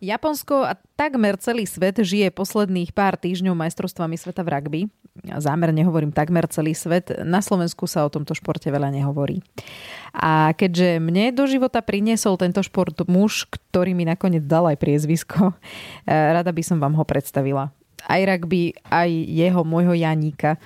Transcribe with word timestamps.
Japonsko 0.00 0.68
a 0.68 0.76
takmer 0.98 1.40
celý 1.40 1.64
svet 1.64 1.96
žije 1.96 2.28
posledných 2.28 2.92
pár 2.92 3.16
týždňov 3.16 3.56
majstrovstvami 3.56 4.16
sveta 4.20 4.44
v 4.44 4.48
rugby. 4.52 4.80
Zámerne 5.24 5.80
hovorím 5.88 6.12
takmer 6.12 6.44
celý 6.52 6.76
svet. 6.76 7.08
Na 7.24 7.40
Slovensku 7.40 7.88
sa 7.88 8.04
o 8.04 8.12
tomto 8.12 8.36
športe 8.36 8.68
veľa 8.68 8.92
nehovorí. 8.92 9.40
A 10.12 10.52
keďže 10.52 11.00
mne 11.00 11.32
do 11.32 11.48
života 11.48 11.80
priniesol 11.80 12.36
tento 12.36 12.60
šport 12.60 12.96
muž, 13.08 13.48
ktorý 13.48 13.96
mi 13.96 14.04
nakoniec 14.04 14.44
dal 14.44 14.68
aj 14.68 14.76
priezvisko, 14.76 15.56
eh, 16.04 16.36
rada 16.36 16.52
by 16.52 16.62
som 16.62 16.76
vám 16.76 16.92
ho 16.92 17.04
predstavila. 17.08 17.72
Aj 18.06 18.20
rugby, 18.22 18.76
aj 18.92 19.08
jeho, 19.10 19.64
môjho 19.64 19.96
Janíka, 19.96 20.60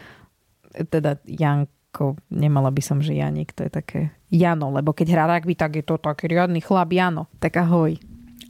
teda 0.75 1.23
Janko, 1.25 2.19
nemala 2.29 2.75
by 2.75 2.83
som, 2.83 2.99
že 2.99 3.17
Janík, 3.17 3.55
to 3.55 3.65
je 3.65 3.73
také 3.73 4.01
Jano, 4.31 4.71
lebo 4.71 4.95
keď 4.95 5.07
hrá 5.15 5.25
rugby, 5.27 5.55
tak 5.55 5.79
je 5.79 5.85
to 5.87 5.99
taký 5.99 6.31
riadny 6.31 6.62
chlap 6.62 6.91
Jano. 6.91 7.31
Tak 7.43 7.59
ahoj. 7.65 7.99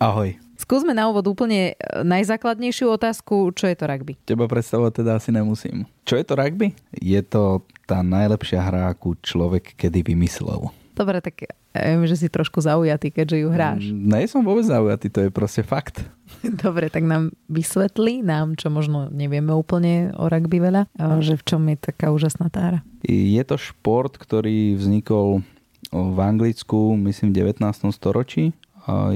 Ahoj. 0.01 0.50
Skúsme 0.61 0.93
na 0.93 1.09
úvod 1.09 1.25
úplne 1.25 1.73
e, 1.73 2.05
najzákladnejšiu 2.05 2.93
otázku, 2.93 3.57
čo 3.57 3.65
je 3.65 3.77
to 3.81 3.89
rugby? 3.89 4.21
Teba 4.29 4.45
predstavovať 4.45 4.93
teda 5.01 5.17
asi 5.17 5.33
nemusím. 5.33 5.89
Čo 6.05 6.21
je 6.21 6.25
to 6.29 6.37
rugby? 6.37 6.77
Je 7.01 7.17
to 7.25 7.65
tá 7.89 8.05
najlepšia 8.05 8.61
hra, 8.61 8.93
akú 8.93 9.17
človek 9.25 9.73
kedy 9.81 10.05
vymyslel. 10.05 10.69
Dobre, 10.93 11.25
tak 11.25 11.49
ja 11.73 11.97
viem, 11.97 12.05
že 12.05 12.21
si 12.21 12.29
trošku 12.29 12.61
zaujatý, 12.61 13.09
keďže 13.09 13.41
ju 13.41 13.49
hráš. 13.49 13.89
Mm, 13.89 14.13
nie 14.13 14.29
som 14.29 14.45
vôbec 14.45 14.69
zaujatý, 14.69 15.09
to 15.09 15.25
je 15.25 15.31
proste 15.33 15.65
fakt. 15.65 16.05
Dobre, 16.65 16.93
tak 16.93 17.09
nám 17.09 17.33
vysvetli, 17.49 18.21
nám, 18.21 18.61
čo 18.61 18.69
možno 18.69 19.09
nevieme 19.09 19.57
úplne 19.57 20.13
o 20.13 20.29
rugby 20.29 20.61
veľa, 20.61 20.93
že 21.25 21.41
v 21.41 21.47
čom 21.49 21.65
je 21.73 21.81
taká 21.81 22.13
úžasná 22.13 22.53
tá 22.53 22.61
hra. 22.61 22.81
Je 23.09 23.41
to 23.49 23.57
šport, 23.57 24.13
ktorý 24.21 24.77
vznikol 24.77 25.41
v 25.89 26.19
Anglicku, 26.21 27.01
myslím, 27.01 27.33
v 27.33 27.57
19. 27.57 27.97
storočí. 27.97 28.53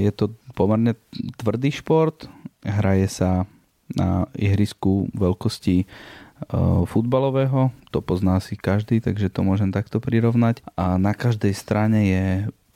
Je 0.01 0.13
to 0.15 0.33
pomerne 0.55 0.97
tvrdý 1.37 1.75
šport. 1.75 2.31
Hraje 2.65 3.11
sa 3.11 3.31
na 3.93 4.25
ihrisku 4.33 5.13
veľkosti 5.13 5.85
e, 5.85 5.87
futbalového, 6.89 7.69
to 7.93 8.01
pozná 8.01 8.41
si 8.41 8.57
každý, 8.57 9.05
takže 9.05 9.29
to 9.29 9.45
môžem 9.45 9.69
takto 9.69 10.01
prirovnať. 10.01 10.65
A 10.75 10.97
na 10.97 11.13
každej 11.13 11.53
strane 11.53 12.01
je 12.09 12.27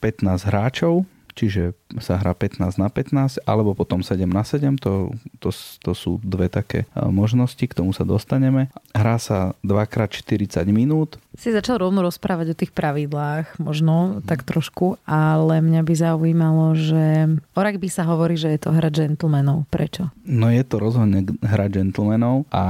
15 0.05 0.49
hráčov, 0.53 1.09
čiže 1.39 1.79
sa 2.03 2.19
hrá 2.19 2.35
15 2.35 2.83
na 2.83 2.91
15 2.91 3.47
alebo 3.47 3.79
potom 3.79 4.03
7 4.03 4.27
na 4.27 4.43
7, 4.43 4.75
to, 4.83 5.15
to, 5.39 5.55
to 5.55 5.93
sú 5.95 6.19
dve 6.27 6.51
také 6.51 6.91
e, 6.91 7.07
možnosti, 7.07 7.63
k 7.63 7.71
tomu 7.71 7.95
sa 7.95 8.03
dostaneme. 8.03 8.75
Hrá 8.91 9.23
sa 9.23 9.55
2x40 9.63 10.67
minút. 10.75 11.23
Si 11.39 11.55
začal 11.55 11.79
rovno 11.79 12.03
rozprávať 12.03 12.47
o 12.51 12.59
tých 12.59 12.75
pravidlách, 12.75 13.63
možno 13.63 14.19
tak 14.27 14.43
trošku, 14.43 14.99
ale 15.07 15.63
mňa 15.63 15.87
by 15.87 15.95
zaujímalo, 15.95 16.75
že 16.75 17.39
o 17.55 17.61
rugby 17.63 17.87
sa 17.87 18.03
hovorí, 18.11 18.35
že 18.35 18.51
je 18.59 18.61
to 18.67 18.75
hra 18.75 18.91
gentlemanov. 18.91 19.71
Prečo? 19.71 20.11
No 20.27 20.51
je 20.51 20.67
to 20.67 20.83
rozhodne 20.83 21.23
hra 21.47 21.71
gentlemanov 21.71 22.51
a 22.51 22.65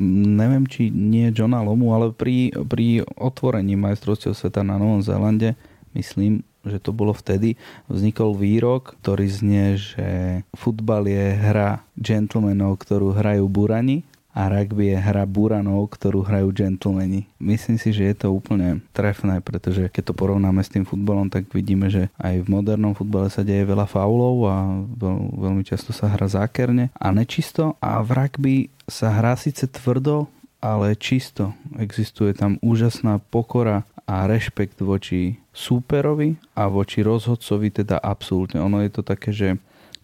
neviem, 0.00 0.64
či 0.64 0.88
nie 0.88 1.28
Johna 1.36 1.60
Lomu, 1.60 1.92
ale 1.92 2.16
pri, 2.16 2.56
pri 2.64 3.04
otvorení 3.20 3.76
majstrovstiev 3.76 4.32
sveta 4.32 4.64
na 4.64 4.80
Novom 4.80 5.04
Zélande 5.04 5.52
myslím, 5.98 6.46
že 6.68 6.80
to 6.80 6.92
bolo 6.92 7.16
vtedy, 7.16 7.56
vznikol 7.88 8.36
výrok, 8.36 8.96
ktorý 9.00 9.26
znie, 9.28 9.66
že 9.80 10.08
futbal 10.54 11.08
je 11.08 11.34
hra 11.34 11.82
gentlemanov, 11.98 12.78
ktorú 12.80 13.16
hrajú 13.16 13.48
burani 13.48 14.06
a 14.38 14.46
rugby 14.46 14.94
je 14.94 14.98
hra 15.02 15.26
buranov, 15.26 15.90
ktorú 15.90 16.22
hrajú 16.22 16.54
gentlemani. 16.54 17.26
Myslím 17.42 17.74
si, 17.74 17.90
že 17.90 18.06
je 18.06 18.14
to 18.14 18.30
úplne 18.30 18.86
trefné, 18.94 19.42
pretože 19.42 19.90
keď 19.90 20.12
to 20.12 20.14
porovnáme 20.14 20.62
s 20.62 20.70
tým 20.70 20.86
futbalom, 20.86 21.26
tak 21.26 21.50
vidíme, 21.50 21.90
že 21.90 22.06
aj 22.22 22.46
v 22.46 22.50
modernom 22.52 22.94
futbale 22.94 23.26
sa 23.34 23.42
deje 23.42 23.66
veľa 23.66 23.90
faulov 23.90 24.46
a 24.46 24.78
veľ, 24.78 25.18
veľmi 25.42 25.66
často 25.66 25.90
sa 25.90 26.06
hra 26.06 26.30
zákerne 26.30 26.94
a 26.94 27.06
nečisto 27.10 27.74
a 27.82 27.98
v 27.98 28.10
rugby 28.14 28.56
sa 28.86 29.10
hrá 29.10 29.34
síce 29.34 29.66
tvrdo, 29.66 30.30
ale 30.58 30.98
čisto. 30.98 31.54
Existuje 31.78 32.34
tam 32.34 32.58
úžasná 32.60 33.22
pokora 33.30 33.86
a 34.08 34.24
rešpekt 34.24 34.80
voči 34.80 35.36
súperovi 35.52 36.40
a 36.56 36.66
voči 36.66 37.04
rozhodcovi 37.04 37.84
teda 37.84 38.00
absolútne. 38.00 38.62
Ono 38.64 38.80
je 38.80 38.90
to 38.90 39.02
také, 39.04 39.30
že 39.30 39.48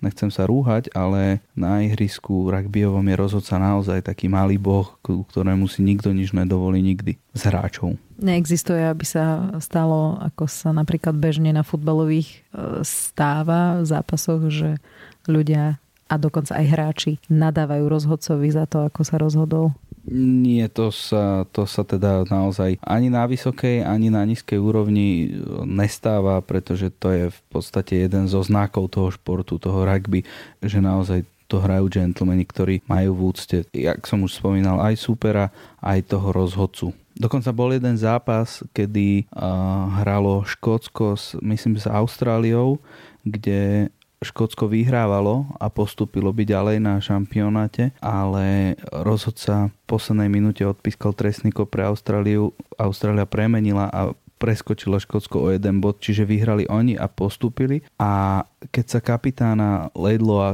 nechcem 0.05 0.29
sa 0.29 0.45
rúhať, 0.45 0.93
ale 0.93 1.41
na 1.57 1.81
ihrisku 1.81 2.53
rugbyovom 2.53 3.01
je 3.09 3.17
rozhodca 3.17 3.57
naozaj 3.57 4.05
taký 4.05 4.29
malý 4.29 4.61
boh, 4.61 5.01
ktorému 5.01 5.65
si 5.65 5.81
nikto 5.81 6.13
nič 6.13 6.37
nedovolí 6.37 6.85
nikdy 6.85 7.17
z 7.33 7.43
hráčov. 7.49 7.97
Neexistuje, 8.21 8.85
aby 8.85 9.09
sa 9.09 9.57
stalo, 9.65 10.21
ako 10.21 10.45
sa 10.45 10.77
napríklad 10.77 11.17
bežne 11.17 11.57
na 11.57 11.65
futbalových 11.65 12.29
e, 12.31 12.39
stáva 12.85 13.81
v 13.81 13.87
zápasoch, 13.89 14.53
že 14.53 14.77
ľudia 15.25 15.81
a 16.05 16.15
dokonca 16.21 16.55
aj 16.61 16.67
hráči 16.69 17.13
nadávajú 17.33 17.89
rozhodcovi 17.89 18.53
za 18.53 18.69
to, 18.69 18.87
ako 18.87 19.01
sa 19.03 19.17
rozhodol. 19.17 19.73
Nie, 20.05 20.69
to 20.69 20.93
sa, 20.93 21.49
to 21.49 21.65
sa 21.65 21.81
teda 21.81 22.29
naozaj 22.29 22.77
ani 22.85 23.09
na 23.09 23.25
vysokej, 23.25 23.81
ani 23.81 24.13
na 24.13 24.21
nízkej 24.29 24.61
úrovni 24.61 25.33
nestáva, 25.65 26.45
pretože 26.45 26.93
to 26.93 27.09
je 27.09 27.25
v 27.33 27.41
podstate 27.49 28.05
jeden 28.05 28.29
zo 28.29 28.45
znakov 28.45 28.93
toho 28.93 29.09
športu, 29.09 29.57
toho 29.57 29.89
rugby, 29.89 30.21
že 30.61 30.85
naozaj 30.85 31.25
to 31.49 31.57
hrajú 31.57 31.89
gentlemani, 31.89 32.45
ktorí 32.45 32.75
majú 32.85 33.17
v 33.17 33.23
úcte, 33.33 33.57
jak 33.73 34.05
som 34.05 34.21
už 34.25 34.41
spomínal, 34.41 34.81
aj 34.81 35.01
supera, 35.01 35.49
aj 35.81 36.05
toho 36.05 36.33
rozhodcu. 36.37 36.93
Dokonca 37.15 37.55
bol 37.55 37.73
jeden 37.73 37.95
zápas, 37.95 38.61
kedy 38.75 39.31
uh, 39.31 40.03
hralo 40.03 40.43
Škótsko 40.43 41.15
myslím, 41.47 41.79
s 41.79 41.87
Austráliou, 41.87 42.83
kde 43.23 43.89
Škótsko 44.25 44.67
vyhrávalo 44.67 45.47
a 45.61 45.69
postúpilo 45.69 46.33
by 46.33 46.49
ďalej 46.49 46.77
na 46.81 46.99
šampionáte, 46.99 47.93
ale 48.01 48.75
rozhodca 48.91 49.69
v 49.69 49.77
poslednej 49.87 50.33
minúte 50.33 50.65
odpískal 50.65 51.13
trestný 51.13 51.53
pre 51.53 51.85
Austráliu. 51.85 52.57
Austrália 52.81 53.29
premenila 53.29 53.87
a 53.93 54.17
preskočila 54.41 55.01
Škótsko 55.01 55.37
o 55.41 55.49
jeden 55.53 55.79
bod, 55.79 56.03
čiže 56.03 56.27
vyhrali 56.27 56.67
oni 56.67 56.99
a 56.99 57.07
postúpili. 57.07 57.87
A 57.97 58.45
keď 58.73 58.85
sa 58.89 59.01
kapitána 59.01 59.89
a 59.95 60.49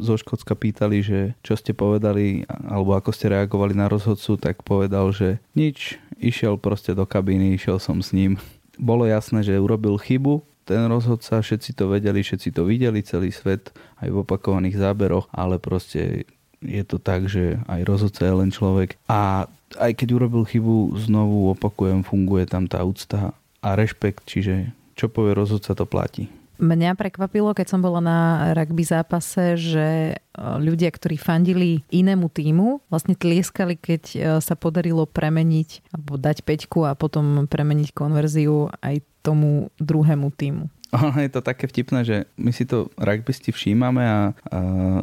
zo 0.00 0.14
Škótska 0.16 0.56
pýtali, 0.56 1.04
že 1.04 1.36
čo 1.44 1.60
ste 1.60 1.76
povedali 1.76 2.48
alebo 2.48 2.96
ako 2.96 3.12
ste 3.12 3.28
reagovali 3.28 3.76
na 3.76 3.84
rozhodcu, 3.90 4.40
tak 4.40 4.64
povedal, 4.64 5.12
že 5.12 5.44
nič, 5.52 6.00
išiel 6.16 6.56
proste 6.56 6.96
do 6.96 7.04
kabíny, 7.04 7.52
išiel 7.52 7.76
som 7.76 8.00
s 8.00 8.16
ním. 8.16 8.40
Bolo 8.80 9.04
jasné, 9.04 9.44
že 9.44 9.60
urobil 9.60 10.00
chybu, 10.00 10.40
ten 10.66 10.90
rozhodca, 10.90 11.38
všetci 11.38 11.78
to 11.78 11.86
vedeli, 11.86 12.26
všetci 12.26 12.50
to 12.50 12.66
videli, 12.66 13.06
celý 13.06 13.30
svet 13.30 13.70
aj 14.02 14.10
v 14.10 14.20
opakovaných 14.26 14.76
záberoch, 14.76 15.30
ale 15.30 15.62
proste 15.62 16.26
je 16.58 16.82
to 16.82 16.98
tak, 16.98 17.30
že 17.30 17.62
aj 17.70 17.86
rozhodca 17.86 18.26
je 18.26 18.34
len 18.34 18.50
človek 18.50 18.98
a 19.06 19.46
aj 19.78 19.92
keď 19.94 20.18
urobil 20.18 20.42
chybu, 20.42 20.98
znovu 20.98 21.54
opakujem, 21.54 22.02
funguje 22.02 22.50
tam 22.50 22.66
tá 22.66 22.82
úcta 22.82 23.34
a 23.62 23.68
rešpekt, 23.78 24.26
čiže 24.26 24.74
čo 24.98 25.06
povie 25.06 25.36
rozhodca, 25.36 25.76
to 25.76 25.86
platí. 25.86 26.26
Mňa 26.56 26.96
prekvapilo, 26.96 27.52
keď 27.52 27.66
som 27.68 27.80
bola 27.84 28.00
na 28.00 28.18
rugby 28.56 28.80
zápase, 28.80 29.60
že 29.60 29.88
e, 30.12 30.14
ľudia, 30.40 30.88
ktorí 30.88 31.20
fandili 31.20 31.84
inému 31.92 32.32
týmu, 32.32 32.80
vlastne 32.88 33.12
tlieskali, 33.12 33.76
keď 33.76 34.02
e, 34.12 34.18
sa 34.40 34.54
podarilo 34.56 35.04
premeniť 35.04 35.92
alebo 35.92 36.16
dať 36.16 36.42
peťku 36.48 36.88
a 36.88 36.96
potom 36.96 37.44
premeniť 37.44 37.92
konverziu 37.92 38.72
aj 38.80 39.04
tomu 39.20 39.74
druhému 39.82 40.30
týmu. 40.32 40.70
Ono 40.96 41.20
je 41.20 41.28
to 41.28 41.44
také 41.44 41.68
vtipné, 41.68 42.00
že 42.02 42.16
my 42.40 42.50
si 42.50 42.64
to 42.64 42.88
rugbysti 42.96 43.52
všímame 43.52 44.02
a, 44.02 44.08
a 44.08 44.20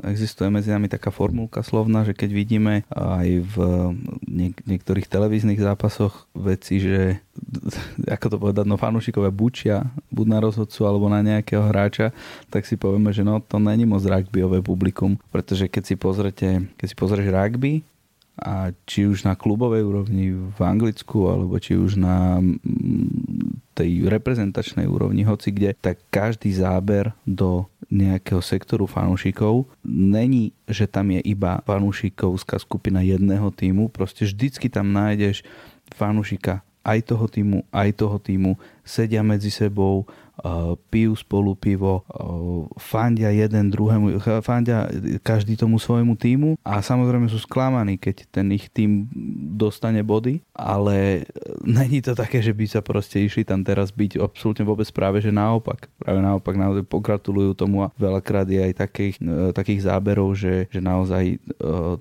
existuje 0.09 0.49
medzi 0.49 0.73
nami 0.73 0.89
taká 0.89 1.13
formulka 1.13 1.61
slovná, 1.61 2.01
že 2.01 2.17
keď 2.17 2.29
vidíme 2.33 2.73
aj 2.89 3.27
v 3.45 3.55
niek- 4.25 4.63
niektorých 4.65 5.05
televíznych 5.05 5.61
zápasoch 5.61 6.25
veci, 6.33 6.81
že 6.81 7.21
ako 8.15 8.25
to 8.33 8.37
povedať, 8.41 8.65
no 8.65 8.75
fanúšikové 8.79 9.29
bučia 9.29 9.85
buď 10.09 10.25
na 10.25 10.39
rozhodcu 10.41 10.81
alebo 10.85 11.05
na 11.07 11.21
nejakého 11.21 11.63
hráča, 11.69 12.09
tak 12.49 12.65
si 12.65 12.73
povieme, 12.73 13.13
že 13.13 13.21
no 13.21 13.37
to 13.37 13.61
není 13.61 13.85
moc 13.85 14.01
rugbyové 14.01 14.65
publikum, 14.65 15.21
pretože 15.29 15.69
keď 15.69 15.83
si 15.85 15.95
pozrete, 15.95 16.47
keď 16.75 16.87
si 16.89 16.95
pozrieš 16.97 17.29
rugby, 17.29 17.85
a 18.33 18.73
či 18.89 19.05
už 19.05 19.29
na 19.29 19.37
klubovej 19.37 19.85
úrovni 19.85 20.33
v 20.33 20.59
Anglicku 20.59 21.29
alebo 21.29 21.53
či 21.61 21.77
už 21.77 22.01
na 22.01 22.41
tej 23.73 24.05
reprezentačnej 24.07 24.85
úrovni, 24.85 25.25
hoci 25.25 25.49
kde, 25.49 25.73
tak 25.73 25.97
každý 26.13 26.53
záber 26.53 27.11
do 27.25 27.65
nejakého 27.89 28.41
sektoru 28.41 28.85
fanúšikov 28.85 29.69
není, 29.85 30.53
že 30.69 30.89
tam 30.89 31.13
je 31.13 31.21
iba 31.25 31.61
fanúšikovská 31.65 32.61
skupina 32.61 33.01
jedného 33.01 33.49
týmu, 33.53 33.89
proste 33.89 34.25
vždycky 34.29 34.69
tam 34.69 34.93
nájdeš 34.93 35.45
fanúšika 35.93 36.65
aj 36.83 36.99
toho 37.07 37.25
týmu, 37.31 37.63
aj 37.71 37.89
toho 37.95 38.19
týmu, 38.19 38.59
sedia 38.83 39.23
medzi 39.23 39.49
sebou, 39.49 40.03
pijú 40.89 41.13
spolu 41.13 41.53
pivo, 41.53 42.01
fandia 42.81 43.29
jeden 43.29 43.69
druhému, 43.69 44.17
fandia 44.41 44.89
každý 45.21 45.53
tomu 45.53 45.77
svojmu 45.77 46.17
týmu 46.17 46.57
a 46.65 46.81
samozrejme 46.81 47.29
sú 47.29 47.37
sklamaní, 47.37 48.01
keď 48.01 48.25
ten 48.33 48.49
ich 48.49 48.65
tým 48.73 49.05
dostane 49.53 50.01
body, 50.01 50.41
ale 50.57 51.29
není 51.61 52.01
to 52.01 52.17
také, 52.17 52.41
že 52.41 52.49
by 52.49 52.65
sa 52.65 52.81
proste 52.81 53.21
išli 53.21 53.45
tam 53.45 53.61
teraz 53.61 53.93
byť 53.93 54.17
absolútne 54.17 54.65
vôbec 54.65 54.89
práve, 54.89 55.21
že 55.21 55.29
naopak. 55.29 55.85
Práve 56.01 56.19
naopak 56.25 56.57
naozaj 56.57 56.81
pogratulujú 56.89 57.53
tomu 57.53 57.85
a 57.85 57.93
veľakrát 57.93 58.49
je 58.49 58.57
aj 58.57 58.73
takých, 58.73 59.15
takých 59.53 59.85
záberov, 59.85 60.33
že, 60.33 60.65
že 60.73 60.81
naozaj 60.81 61.37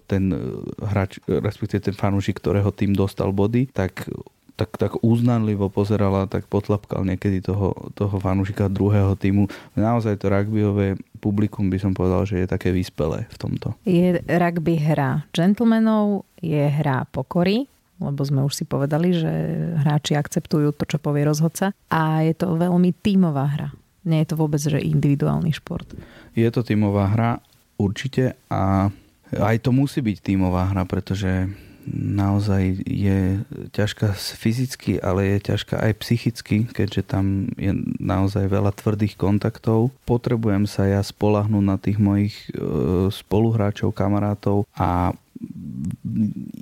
ten 0.09 0.33
hráč, 0.81 1.21
respektíve 1.29 1.85
ten 1.85 1.95
fanúšik, 1.95 2.41
ktorého 2.41 2.73
tým 2.73 2.97
dostal 2.97 3.29
body, 3.29 3.69
tak 3.77 4.09
tak, 4.57 4.77
tak 4.77 4.93
uznanlivo 5.01 5.73
pozerala, 5.73 6.29
tak 6.29 6.47
potlapkal 6.47 7.03
niekedy 7.03 7.41
toho, 7.41 7.73
toho 7.97 8.17
fanúšika 8.21 8.69
druhého 8.69 9.17
týmu. 9.17 9.49
Naozaj 9.75 10.21
to 10.21 10.29
rugbyové 10.29 11.01
publikum 11.19 11.73
by 11.73 11.79
som 11.81 11.93
povedal, 11.97 12.27
že 12.29 12.45
je 12.45 12.47
také 12.51 12.75
vyspelé 12.75 13.27
v 13.33 13.37
tomto. 13.39 13.75
Je 13.89 14.21
rugby 14.27 14.77
hra 14.77 15.25
gentlemanov, 15.33 16.29
je 16.43 16.63
hra 16.69 17.09
pokory, 17.09 17.71
lebo 18.03 18.21
sme 18.27 18.43
už 18.43 18.53
si 18.59 18.65
povedali, 18.67 19.15
že 19.15 19.31
hráči 19.79 20.19
akceptujú 20.19 20.75
to, 20.75 20.85
čo 20.85 20.99
povie 20.99 21.23
rozhodca. 21.23 21.71
A 21.87 22.27
je 22.27 22.35
to 22.35 22.59
veľmi 22.59 22.91
tímová 22.99 23.47
hra. 23.47 23.69
Nie 24.03 24.27
je 24.27 24.35
to 24.35 24.37
vôbec, 24.43 24.59
že 24.59 24.83
individuálny 24.83 25.55
šport. 25.55 25.87
Je 26.35 26.49
to 26.51 26.67
tímová 26.67 27.15
hra, 27.15 27.39
určite. 27.79 28.35
A 28.51 28.91
aj 29.31 29.57
to 29.63 29.71
musí 29.71 30.03
byť 30.03 30.19
tímová 30.19 30.75
hra, 30.75 30.83
pretože 30.85 31.47
naozaj 31.91 32.83
je 32.87 33.43
ťažká 33.75 34.15
fyzicky, 34.15 35.03
ale 35.03 35.37
je 35.37 35.53
ťažká 35.53 35.77
aj 35.81 35.93
psychicky, 36.03 36.67
keďže 36.71 37.03
tam 37.07 37.51
je 37.59 37.75
naozaj 37.99 38.47
veľa 38.47 38.73
tvrdých 38.75 39.19
kontaktov. 39.19 39.91
Potrebujem 40.07 40.69
sa 40.71 40.87
ja 40.87 41.01
spolahnúť 41.03 41.65
na 41.65 41.77
tých 41.77 41.99
mojich 41.99 42.35
e, 42.53 43.09
spoluhráčov, 43.11 43.95
kamarátov 43.95 44.69
a 44.77 45.13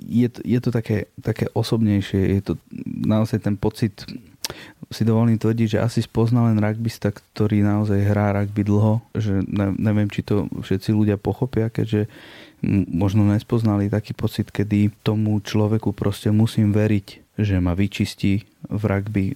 je 0.09 0.27
to, 0.29 0.39
je 0.41 0.59
to 0.59 0.69
také, 0.73 0.97
také 1.21 1.45
osobnejšie, 1.53 2.39
je 2.39 2.41
to 2.41 2.53
naozaj 3.05 3.37
ten 3.45 3.53
pocit 3.53 3.93
si 4.91 5.07
dovolím 5.07 5.39
tvrdiť, 5.39 5.79
že 5.79 5.83
asi 5.83 6.03
spozna 6.03 6.51
len 6.51 6.59
rugbista, 6.59 7.15
ktorý 7.15 7.63
naozaj 7.63 7.99
hrá 8.03 8.35
rugby 8.35 8.67
dlho, 8.67 8.99
že 9.15 9.39
ne, 9.47 9.71
neviem, 9.79 10.11
či 10.11 10.21
to 10.21 10.51
všetci 10.59 10.91
ľudia 10.91 11.15
pochopia, 11.15 11.71
keďže 11.71 12.11
možno 12.91 13.25
nespoznali 13.25 13.89
taký 13.89 14.13
pocit, 14.13 14.53
kedy 14.53 14.93
tomu 15.01 15.41
človeku 15.41 15.97
proste 15.97 16.29
musím 16.29 16.69
veriť, 16.69 17.33
že 17.41 17.57
ma 17.57 17.73
vyčistí 17.73 18.45
v 18.69 18.83
rugby, 18.85 19.25
e, 19.33 19.35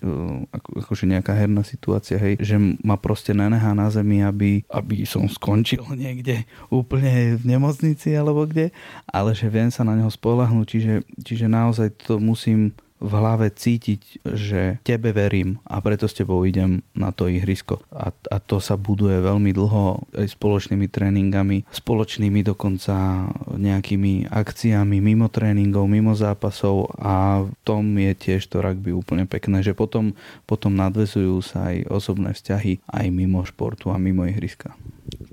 ako, 0.53 0.69
akože 0.85 1.05
nejaká 1.09 1.33
herná 1.33 1.65
situácia, 1.65 2.21
hej, 2.21 2.37
že 2.37 2.55
ma 2.85 2.99
proste 3.01 3.33
nenehá 3.33 3.73
na 3.73 3.89
zemi, 3.89 4.21
aby, 4.21 4.61
aby 4.69 5.09
som 5.09 5.25
skončil 5.25 5.81
niekde 5.97 6.45
úplne 6.69 7.39
v 7.41 7.43
nemocnici 7.57 8.13
alebo 8.13 8.45
kde, 8.45 8.69
ale 9.09 9.33
že 9.33 9.49
viem 9.49 9.73
sa 9.73 9.81
na 9.81 9.97
neho 9.97 10.11
spolahnúť, 10.11 10.67
čiže, 10.69 10.93
čiže 11.25 11.47
naozaj 11.49 11.97
to 12.05 12.21
musím 12.21 12.77
v 13.05 13.13
hlave 13.13 13.53
cítiť, 13.53 14.25
že 14.25 14.81
tebe 14.81 15.13
verím 15.13 15.61
a 15.69 15.77
preto 15.79 16.09
s 16.09 16.17
tebou 16.17 16.41
idem 16.41 16.81
na 16.97 17.13
to 17.13 17.29
ihrisko. 17.29 17.85
A, 17.93 18.09
a 18.09 18.37
to 18.41 18.57
sa 18.57 18.73
buduje 18.73 19.21
veľmi 19.21 19.53
dlho 19.53 20.09
aj 20.17 20.33
spoločnými 20.33 20.89
tréningami, 20.89 21.69
spoločnými 21.69 22.41
dokonca 22.41 23.29
nejakými 23.53 24.33
akciami 24.33 24.97
mimo 24.97 25.29
tréningov, 25.29 25.85
mimo 25.85 26.17
zápasov 26.17 26.89
a 26.97 27.45
v 27.45 27.53
tom 27.61 27.85
je 28.01 28.11
tiež 28.17 28.49
to 28.49 28.65
rugby 28.65 28.89
úplne 28.89 29.29
pekné, 29.29 29.61
že 29.61 29.77
potom, 29.77 30.17
potom 30.49 30.73
nadvezujú 30.73 31.37
sa 31.45 31.69
aj 31.69 31.85
osobné 31.93 32.33
vzťahy 32.33 32.81
aj 32.89 33.05
mimo 33.13 33.45
športu 33.45 33.93
a 33.93 34.01
mimo 34.01 34.25
ihriska. 34.25 34.73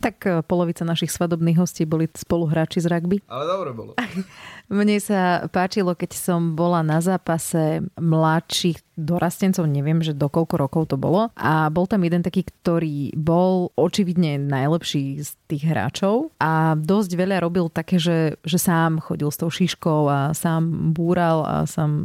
Tak 0.03 0.17
e, 0.27 0.31
polovica 0.43 0.83
našich 0.85 1.15
svadobných 1.15 1.57
hostí 1.63 1.87
boli 1.87 2.11
spoluhráči 2.11 2.83
z 2.83 2.91
rugby. 2.91 3.23
Ale 3.31 3.47
dobre 3.47 3.71
bolo. 3.73 3.93
Mne 4.73 4.97
sa 5.05 5.45
páčilo, 5.53 5.93
keď 5.93 6.17
som 6.17 6.57
bola 6.57 6.81
na 6.81 7.05
zápase 7.05 7.85
mladších 8.01 8.92
dorastencov, 8.97 9.65
neviem, 9.65 10.05
že 10.05 10.13
do 10.13 10.29
koľko 10.29 10.55
rokov 10.61 10.83
to 10.93 10.97
bolo. 11.01 11.33
A 11.37 11.73
bol 11.73 11.89
tam 11.89 12.05
jeden 12.05 12.21
taký, 12.21 12.45
ktorý 12.45 13.17
bol 13.17 13.73
očividne 13.75 14.37
najlepší 14.37 15.25
z 15.25 15.31
tých 15.49 15.65
hráčov 15.69 16.33
a 16.41 16.77
dosť 16.77 17.11
veľa 17.17 17.45
robil 17.45 17.73
také, 17.73 17.97
že, 17.97 18.37
že 18.45 18.59
sám 18.61 19.01
chodil 19.01 19.29
s 19.33 19.41
tou 19.41 19.49
šiškou 19.49 20.09
a 20.09 20.19
sám 20.37 20.93
búral 20.93 21.45
a 21.45 21.57
sám 21.65 22.05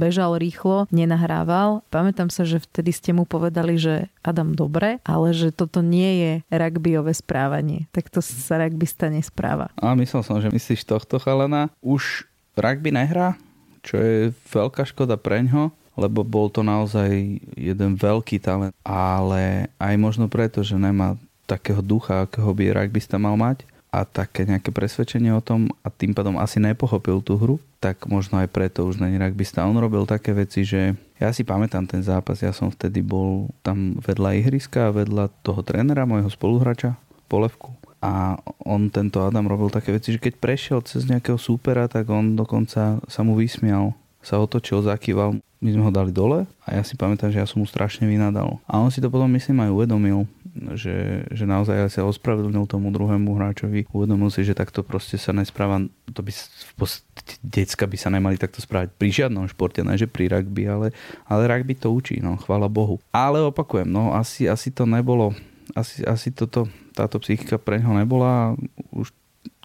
bežal 0.00 0.36
rýchlo, 0.36 0.88
nenahrával. 0.92 1.84
Pamätám 1.88 2.28
sa, 2.28 2.44
že 2.44 2.60
vtedy 2.60 2.92
ste 2.92 3.10
mu 3.16 3.24
povedali, 3.24 3.80
že 3.80 4.12
Adam 4.20 4.52
dobre, 4.52 5.00
ale 5.04 5.32
že 5.32 5.52
toto 5.52 5.80
nie 5.80 6.10
je 6.20 6.32
rugbyové 6.52 7.12
správanie. 7.16 7.88
Tak 7.92 8.12
to 8.12 8.20
sa 8.20 8.60
rugbista 8.60 9.08
nespráva. 9.08 9.72
A 9.80 9.96
myslel 9.96 10.22
som, 10.24 10.40
že 10.40 10.52
myslíš 10.52 10.84
tohto 10.84 11.16
chalana. 11.16 11.72
Už 11.80 12.28
rugby 12.56 12.92
nehrá, 12.92 13.36
čo 13.84 14.00
je 14.00 14.34
veľká 14.50 14.88
škoda 14.88 15.14
preňho 15.20 15.70
lebo 15.96 16.22
bol 16.22 16.52
to 16.52 16.60
naozaj 16.60 17.40
jeden 17.56 17.96
veľký 17.96 18.38
talent, 18.38 18.76
ale 18.84 19.72
aj 19.80 19.94
možno 19.96 20.28
preto, 20.28 20.60
že 20.60 20.76
nemá 20.76 21.16
takého 21.48 21.80
ducha, 21.80 22.28
akého 22.28 22.52
by 22.52 22.76
rugbysta 22.76 23.16
mal 23.16 23.34
mať 23.34 23.64
a 23.88 24.04
také 24.04 24.44
nejaké 24.44 24.74
presvedčenie 24.74 25.32
o 25.32 25.40
tom 25.40 25.72
a 25.80 25.88
tým 25.88 26.12
pádom 26.12 26.36
asi 26.36 26.60
nepochopil 26.60 27.24
tú 27.24 27.40
hru, 27.40 27.56
tak 27.80 28.04
možno 28.04 28.44
aj 28.44 28.52
preto 28.52 28.84
už 28.84 29.00
není 29.00 29.16
rugbysta. 29.16 29.64
On 29.64 29.78
robil 29.78 30.04
také 30.04 30.36
veci, 30.36 30.68
že 30.68 30.92
ja 31.16 31.32
si 31.32 31.48
pamätám 31.48 31.88
ten 31.88 32.04
zápas, 32.04 32.44
ja 32.44 32.52
som 32.52 32.68
vtedy 32.68 33.00
bol 33.00 33.48
tam 33.64 33.96
vedľa 34.04 34.36
ihriska, 34.36 34.92
vedľa 34.92 35.32
toho 35.40 35.64
trénera, 35.64 36.04
môjho 36.04 36.28
spoluhráča, 36.28 37.00
Polevku. 37.26 37.72
A 38.04 38.36
on, 38.62 38.92
tento 38.92 39.24
Adam, 39.24 39.48
robil 39.48 39.72
také 39.72 39.96
veci, 39.96 40.14
že 40.14 40.20
keď 40.20 40.34
prešiel 40.38 40.78
cez 40.84 41.08
nejakého 41.08 41.40
súpera, 41.40 41.88
tak 41.88 42.06
on 42.12 42.36
dokonca 42.36 43.00
sa 43.00 43.20
mu 43.24 43.32
vysmial 43.34 43.96
sa 44.26 44.42
otočil, 44.42 44.82
zakýval, 44.82 45.38
my 45.60 45.68
sme 45.72 45.82
ho 45.88 45.92
dali 45.92 46.12
dole 46.12 46.44
a 46.64 46.68
ja 46.76 46.82
si 46.84 46.98
pamätám, 46.98 47.32
že 47.32 47.40
ja 47.40 47.48
som 47.48 47.64
mu 47.64 47.66
strašne 47.66 48.04
vynadal. 48.04 48.60
A 48.68 48.76
on 48.76 48.92
si 48.92 49.00
to 49.00 49.08
potom 49.08 49.32
myslím 49.32 49.64
aj 49.64 49.70
uvedomil, 49.72 50.28
že, 50.76 51.24
že 51.32 51.44
naozaj 51.44 51.88
sa 51.92 52.04
ospravedlnil 52.04 52.68
tomu 52.68 52.92
druhému 52.92 53.36
hráčovi. 53.36 53.88
Uvedomil 53.92 54.28
si, 54.32 54.44
že 54.44 54.56
takto 54.56 54.84
proste 54.84 55.16
sa 55.16 55.32
nespráva, 55.32 55.84
to 56.12 56.20
by 56.20 56.32
v 56.32 56.74
podstate 56.76 57.40
decka 57.40 57.84
by 57.88 57.96
sa 57.96 58.12
nemali 58.12 58.36
takto 58.36 58.60
správať 58.60 58.92
pri 58.96 59.08
žiadnom 59.12 59.48
športe, 59.48 59.80
ne 59.80 59.96
že 59.96 60.08
pri 60.08 60.28
rugby, 60.32 60.68
ale, 60.68 60.92
ale 61.28 61.42
rugby 61.48 61.76
to 61.76 61.92
učí, 61.92 62.20
no 62.20 62.36
chvála 62.36 62.68
Bohu. 62.68 63.00
Ale 63.12 63.40
opakujem, 63.44 63.88
no 63.88 64.12
asi, 64.12 64.48
asi 64.48 64.68
to 64.72 64.84
nebolo, 64.84 65.32
asi, 65.72 66.04
asi 66.04 66.32
toto, 66.32 66.68
táto 66.92 67.20
psychika 67.20 67.56
pre 67.60 67.80
neho 67.80 67.92
nebola, 67.96 68.56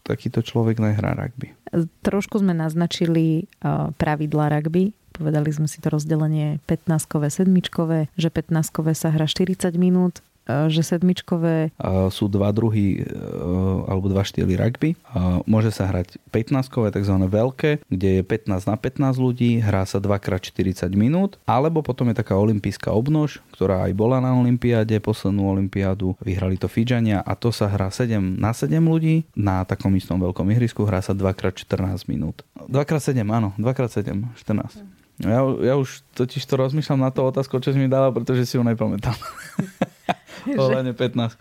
takýto 0.04 0.42
človek 0.42 0.82
nehrá 0.82 1.14
rugby. 1.14 1.54
Trošku 2.04 2.42
sme 2.42 2.58
naznačili 2.58 3.48
pravidla 3.96 4.52
rugby. 4.52 4.94
Povedali 5.12 5.52
sme 5.52 5.68
si 5.68 5.84
to 5.84 5.92
rozdelenie 5.92 6.64
15-kové, 6.66 7.28
sedmičkové, 7.28 8.08
že 8.16 8.32
15-kové 8.32 8.96
sa 8.96 9.12
hra 9.12 9.28
40 9.28 9.76
minút, 9.76 10.24
E, 10.24 10.31
že 10.46 10.82
sedmičkové... 10.82 11.74
Sú 12.10 12.26
dva 12.28 12.50
druhy 12.50 13.02
e, 13.02 13.14
alebo 13.86 14.10
dva 14.10 14.26
štýly 14.26 14.58
rugby. 14.58 14.98
Môže 15.46 15.70
sa 15.70 15.88
hrať 15.90 16.18
15-kové, 16.34 16.90
tzv. 16.92 17.16
veľké, 17.16 17.86
kde 17.88 18.10
je 18.20 18.24
15 18.26 18.66
na 18.66 18.76
15 18.78 19.22
ľudí, 19.22 19.62
hrá 19.62 19.86
sa 19.86 20.02
2x40 20.02 20.92
minút, 20.98 21.38
alebo 21.46 21.86
potom 21.86 22.10
je 22.10 22.16
taká 22.18 22.36
olimpijská 22.38 22.90
obnož, 22.92 23.40
ktorá 23.54 23.86
aj 23.90 23.94
bola 23.94 24.18
na 24.20 24.34
olympiáde, 24.34 24.98
poslednú 24.98 25.48
olympiádu 25.48 26.18
vyhrali 26.24 26.58
to 26.58 26.66
Fidžania 26.66 27.22
a 27.22 27.34
to 27.38 27.54
sa 27.54 27.70
hrá 27.70 27.94
7 27.94 28.18
na 28.18 28.52
7 28.52 28.74
ľudí 28.82 29.28
na 29.38 29.64
takom 29.64 29.94
istom 29.96 30.20
veľkom 30.20 30.50
ihrisku, 30.52 30.84
hrá 30.88 31.04
sa 31.04 31.14
2x14 31.14 32.10
minút. 32.10 32.42
2x7, 32.68 33.22
áno, 33.28 33.54
2x7, 33.58 34.10
14. 34.38 35.02
Ja, 35.22 35.46
ja 35.46 35.74
už 35.78 36.02
totiž 36.18 36.42
to 36.42 36.58
rozmýšľam 36.58 37.06
na 37.06 37.14
to 37.14 37.30
otázku, 37.30 37.62
čo 37.62 37.70
si 37.70 37.78
mi 37.78 37.86
dala, 37.86 38.10
pretože 38.10 38.42
si 38.50 38.58
ju 38.58 38.66
nepamätám. 38.66 39.14
Ohľadne 40.62 40.94
15 40.94 41.38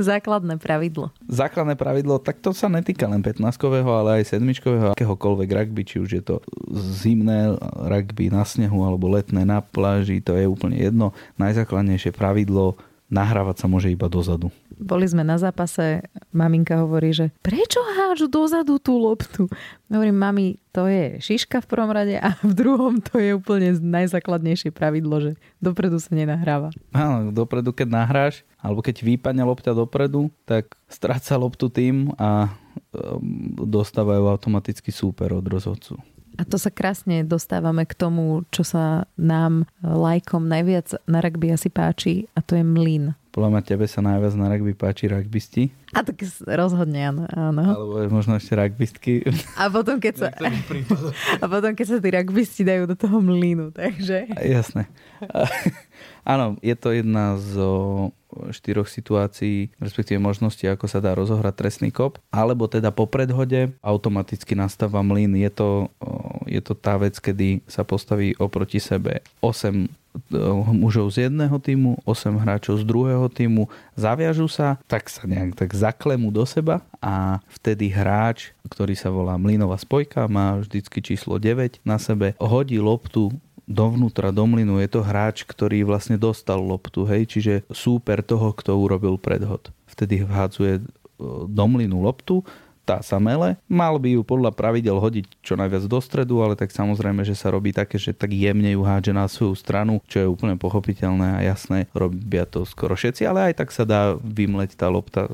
Základné 0.00 0.56
pravidlo. 0.56 1.12
Základné 1.28 1.76
pravidlo, 1.76 2.16
tak 2.16 2.40
to 2.40 2.56
sa 2.56 2.72
netýka 2.72 3.04
len 3.04 3.20
15 3.20 3.44
ale 3.84 4.24
aj 4.24 4.40
7 4.40 4.96
akéhokoľvek 4.96 5.48
rugby, 5.52 5.82
či 5.84 5.96
už 6.00 6.10
je 6.16 6.22
to 6.24 6.40
zimné 6.72 7.52
rugby 7.84 8.32
na 8.32 8.48
snehu 8.48 8.80
alebo 8.80 9.12
letné 9.12 9.44
na 9.44 9.60
pláži, 9.60 10.24
to 10.24 10.32
je 10.40 10.48
úplne 10.48 10.80
jedno. 10.80 11.12
Najzákladnejšie 11.36 12.16
pravidlo 12.16 12.80
nahrávať 13.08 13.64
sa 13.64 13.66
môže 13.66 13.88
iba 13.88 14.06
dozadu. 14.06 14.52
Boli 14.78 15.08
sme 15.10 15.26
na 15.26 15.40
zápase, 15.40 16.06
maminka 16.30 16.78
hovorí, 16.78 17.10
že 17.10 17.34
prečo 17.42 17.82
hážu 17.82 18.30
dozadu 18.30 18.78
tú 18.78 18.94
loptu? 18.94 19.50
Hovorím, 19.90 20.14
mami, 20.14 20.46
to 20.70 20.86
je 20.86 21.18
šiška 21.18 21.64
v 21.64 21.70
prvom 21.72 21.90
rade 21.90 22.14
a 22.14 22.38
v 22.44 22.52
druhom 22.54 23.02
to 23.02 23.18
je 23.18 23.34
úplne 23.34 23.74
najzákladnejšie 23.74 24.70
pravidlo, 24.70 25.18
že 25.18 25.30
dopredu 25.58 25.98
sa 25.98 26.14
nenahráva. 26.14 26.70
Áno, 26.94 27.34
dopredu 27.34 27.74
keď 27.74 27.88
nahráš, 27.90 28.46
alebo 28.62 28.84
keď 28.84 29.02
výpadne 29.02 29.42
lopta 29.42 29.74
dopredu, 29.74 30.30
tak 30.46 30.78
stráca 30.86 31.34
loptu 31.34 31.66
tým 31.66 32.14
a 32.14 32.52
um, 32.94 33.56
dostávajú 33.66 34.30
automaticky 34.30 34.94
súper 34.94 35.34
od 35.34 35.42
rozhodcu. 35.42 35.98
A 36.38 36.46
to 36.46 36.54
sa 36.54 36.70
krásne 36.70 37.26
dostávame 37.26 37.82
k 37.82 37.98
tomu, 37.98 38.46
čo 38.54 38.62
sa 38.62 39.10
nám 39.18 39.66
lajkom 39.82 40.46
najviac 40.46 41.02
na 41.10 41.18
rugby 41.18 41.50
asi 41.50 41.66
páči 41.66 42.30
a 42.32 42.40
to 42.40 42.54
je 42.54 42.62
mlyn. 42.62 43.18
Podľa 43.34 43.50
mňa 43.54 43.62
tebe 43.66 43.86
sa 43.90 44.02
najviac 44.02 44.34
na 44.38 44.46
rugby 44.46 44.72
páči 44.74 45.10
rugbysti. 45.10 45.70
A 45.94 46.06
tak 46.06 46.22
rozhodne 46.46 47.10
áno. 47.10 47.26
áno. 47.30 47.62
Alebo 47.74 47.94
možno 48.10 48.38
ešte 48.38 48.54
rugbystky. 48.54 49.26
A 49.58 49.66
potom, 49.66 49.98
keď 49.98 50.14
sa, 50.14 50.28
a 51.42 51.44
potom, 51.46 51.74
keď 51.74 51.86
sa 51.86 51.96
tí 51.98 52.08
rugbysti 52.14 52.62
dajú 52.62 52.86
do 52.86 52.94
toho 52.94 53.18
mlynu, 53.18 53.74
takže... 53.74 54.30
Jasné. 54.38 54.86
Áno, 56.28 56.60
je 56.60 56.76
to 56.76 56.92
jedna 56.92 57.40
zo 57.40 57.72
štyroch 58.52 58.84
situácií, 58.84 59.72
respektíve 59.80 60.20
možností, 60.20 60.68
ako 60.68 60.84
sa 60.84 61.00
dá 61.00 61.16
rozohrať 61.16 61.54
trestný 61.56 61.88
kop, 61.88 62.20
alebo 62.28 62.68
teda 62.68 62.92
po 62.92 63.08
predhode 63.08 63.72
automaticky 63.80 64.52
nastáva 64.52 65.00
mlyn. 65.00 65.32
Je 65.40 65.48
to, 65.48 65.88
je 66.44 66.60
to 66.60 66.76
tá 66.76 67.00
vec, 67.00 67.16
kedy 67.16 67.64
sa 67.64 67.80
postaví 67.88 68.36
oproti 68.36 68.76
sebe 68.76 69.24
8 69.40 69.88
mužov 70.74 71.14
z 71.14 71.30
jedného 71.30 71.56
týmu, 71.62 72.02
8 72.02 72.42
hráčov 72.42 72.82
z 72.82 72.84
druhého 72.84 73.30
týmu, 73.30 73.70
zaviažu 73.94 74.50
sa, 74.50 74.76
tak 74.90 75.06
sa 75.06 75.24
nejak 75.24 75.54
tak 75.54 75.70
zaklemú 75.72 76.34
do 76.34 76.42
seba 76.42 76.82
a 76.98 77.38
vtedy 77.48 77.88
hráč, 77.88 78.50
ktorý 78.66 78.98
sa 78.98 79.14
volá 79.14 79.38
Mlinová 79.38 79.78
spojka, 79.78 80.26
má 80.26 80.58
vždycky 80.58 81.00
číslo 81.00 81.38
9 81.38 81.80
na 81.86 82.02
sebe, 82.02 82.34
hodí 82.42 82.82
loptu 82.82 83.30
dovnútra 83.68 84.32
do 84.32 84.48
mlynu 84.48 84.80
je 84.80 84.88
to 84.88 85.04
hráč, 85.04 85.44
ktorý 85.44 85.84
vlastne 85.84 86.16
dostal 86.16 86.56
loptu, 86.56 87.04
hej, 87.04 87.28
čiže 87.28 87.54
súper 87.68 88.24
toho, 88.24 88.56
kto 88.56 88.72
urobil 88.80 89.20
predhod. 89.20 89.68
Vtedy 89.84 90.24
vhádzuje 90.24 90.80
e, 90.80 90.82
do 91.44 91.64
mlynu 91.68 92.00
loptu, 92.00 92.40
tá 92.88 93.04
sa 93.04 93.20
mele. 93.20 93.60
Mal 93.68 94.00
by 94.00 94.16
ju 94.16 94.24
podľa 94.24 94.56
pravidel 94.56 94.96
hodiť 94.96 95.44
čo 95.44 95.60
najviac 95.60 95.84
do 95.84 96.00
stredu, 96.00 96.40
ale 96.40 96.56
tak 96.56 96.72
samozrejme, 96.72 97.20
že 97.28 97.36
sa 97.36 97.52
robí 97.52 97.76
také, 97.76 98.00
že 98.00 98.16
tak 98.16 98.32
jemne 98.32 98.72
ju 98.72 98.80
hádže 98.80 99.12
na 99.12 99.28
svoju 99.28 99.52
stranu, 99.52 100.00
čo 100.08 100.24
je 100.24 100.28
úplne 100.32 100.56
pochopiteľné 100.56 101.36
a 101.36 101.44
jasné. 101.44 101.84
Robia 101.92 102.48
to 102.48 102.64
skoro 102.64 102.96
všetci, 102.96 103.28
ale 103.28 103.52
aj 103.52 103.60
tak 103.60 103.68
sa 103.76 103.84
dá 103.84 104.16
vymleť 104.16 104.80
tá 104.80 104.88
lopta 104.88 105.28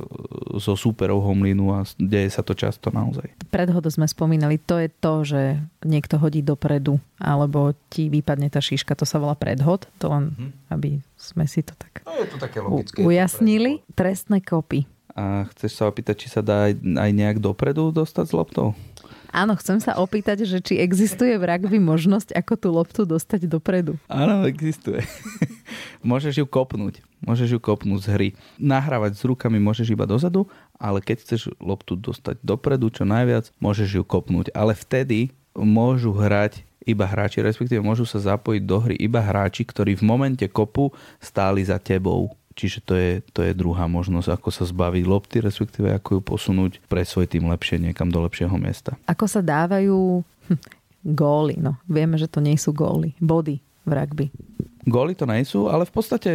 zo 0.58 0.74
súperov 0.74 1.22
homlinu 1.22 1.70
a 1.70 1.86
deje 2.02 2.34
sa 2.34 2.42
to 2.42 2.58
často 2.58 2.90
naozaj. 2.90 3.30
Predhodo 3.54 3.86
sme 3.86 4.10
spomínali, 4.10 4.58
to 4.58 4.82
je 4.82 4.90
to, 4.90 5.14
že 5.22 5.42
niekto 5.86 6.18
hodí 6.18 6.42
dopredu 6.42 6.98
alebo 7.22 7.72
ti 7.88 8.10
vypadne 8.10 8.50
tá 8.50 8.58
šíška, 8.58 8.98
to 8.98 9.06
sa 9.06 9.22
volá 9.22 9.38
predhod, 9.38 9.86
to 10.02 10.10
len 10.10 10.34
mm-hmm. 10.34 10.50
aby 10.74 10.90
sme 11.14 11.46
si 11.46 11.62
to 11.62 11.72
tak 11.78 12.02
no, 12.02 12.12
je 12.18 12.26
to 12.28 12.36
také 12.36 12.58
logické, 12.58 13.00
ujasnili. 13.00 13.80
Trestné 13.94 14.42
kopy. 14.42 14.84
A 15.14 15.46
chceš 15.54 15.78
sa 15.78 15.86
opýtať, 15.86 16.26
či 16.26 16.28
sa 16.28 16.42
dá 16.42 16.66
aj, 16.70 16.74
aj 16.82 17.10
nejak 17.14 17.38
dopredu 17.38 17.94
dostať 17.94 18.24
s 18.26 18.32
loptou? 18.34 18.74
Áno, 19.34 19.58
chcem 19.58 19.82
sa 19.82 19.98
opýtať, 19.98 20.46
že 20.46 20.62
či 20.62 20.78
existuje 20.78 21.34
v 21.34 21.42
rugby 21.42 21.82
možnosť, 21.82 22.38
ako 22.38 22.54
tú 22.54 22.68
loptu 22.70 23.02
dostať 23.02 23.50
dopredu. 23.50 23.98
Áno, 24.06 24.46
existuje. 24.46 25.02
môžeš 26.06 26.38
ju 26.38 26.46
kopnúť. 26.46 27.02
Môžeš 27.18 27.58
ju 27.58 27.58
kopnúť 27.58 28.00
z 28.06 28.08
hry. 28.14 28.28
Nahrávať 28.62 29.18
s 29.18 29.26
rukami 29.26 29.58
môžeš 29.58 29.90
iba 29.90 30.06
dozadu, 30.06 30.46
ale 30.78 31.02
keď 31.02 31.26
chceš 31.26 31.50
loptu 31.58 31.98
dostať 31.98 32.38
dopredu 32.46 32.94
čo 32.94 33.02
najviac, 33.02 33.50
môžeš 33.58 33.98
ju 33.98 34.04
kopnúť. 34.06 34.54
Ale 34.54 34.70
vtedy 34.70 35.34
môžu 35.58 36.14
hrať 36.14 36.62
iba 36.86 37.02
hráči, 37.02 37.42
respektíve 37.42 37.82
môžu 37.82 38.06
sa 38.06 38.22
zapojiť 38.22 38.62
do 38.62 38.78
hry 38.78 38.94
iba 39.02 39.18
hráči, 39.18 39.66
ktorí 39.66 39.98
v 39.98 40.06
momente 40.06 40.46
kopu 40.46 40.94
stáli 41.18 41.64
za 41.66 41.82
tebou. 41.82 42.30
Čiže 42.54 42.78
to 42.86 42.94
je, 42.94 43.12
to 43.34 43.42
je 43.42 43.52
druhá 43.52 43.90
možnosť, 43.90 44.30
ako 44.30 44.48
sa 44.54 44.64
zbaviť 44.64 45.04
lopty, 45.04 45.42
respektíve 45.42 45.90
ako 45.90 46.18
ju 46.18 46.20
posunúť 46.22 46.72
pre 46.86 47.02
svoj 47.02 47.26
tým 47.26 47.50
lepšie 47.50 47.82
niekam 47.82 48.08
do 48.08 48.22
lepšieho 48.22 48.54
miesta. 48.54 48.94
Ako 49.10 49.26
sa 49.26 49.42
dávajú 49.42 50.22
hm, 50.22 50.58
góly, 51.02 51.58
no 51.58 51.76
vieme, 51.90 52.14
že 52.14 52.30
to 52.30 52.38
nie 52.38 52.54
sú 52.54 52.70
góly, 52.70 53.12
body 53.18 53.58
v 53.84 53.90
rugby. 53.90 54.26
Góly 54.84 55.16
to 55.16 55.24
nejsú, 55.24 55.72
ale 55.72 55.88
v 55.88 55.92
podstate, 55.96 56.30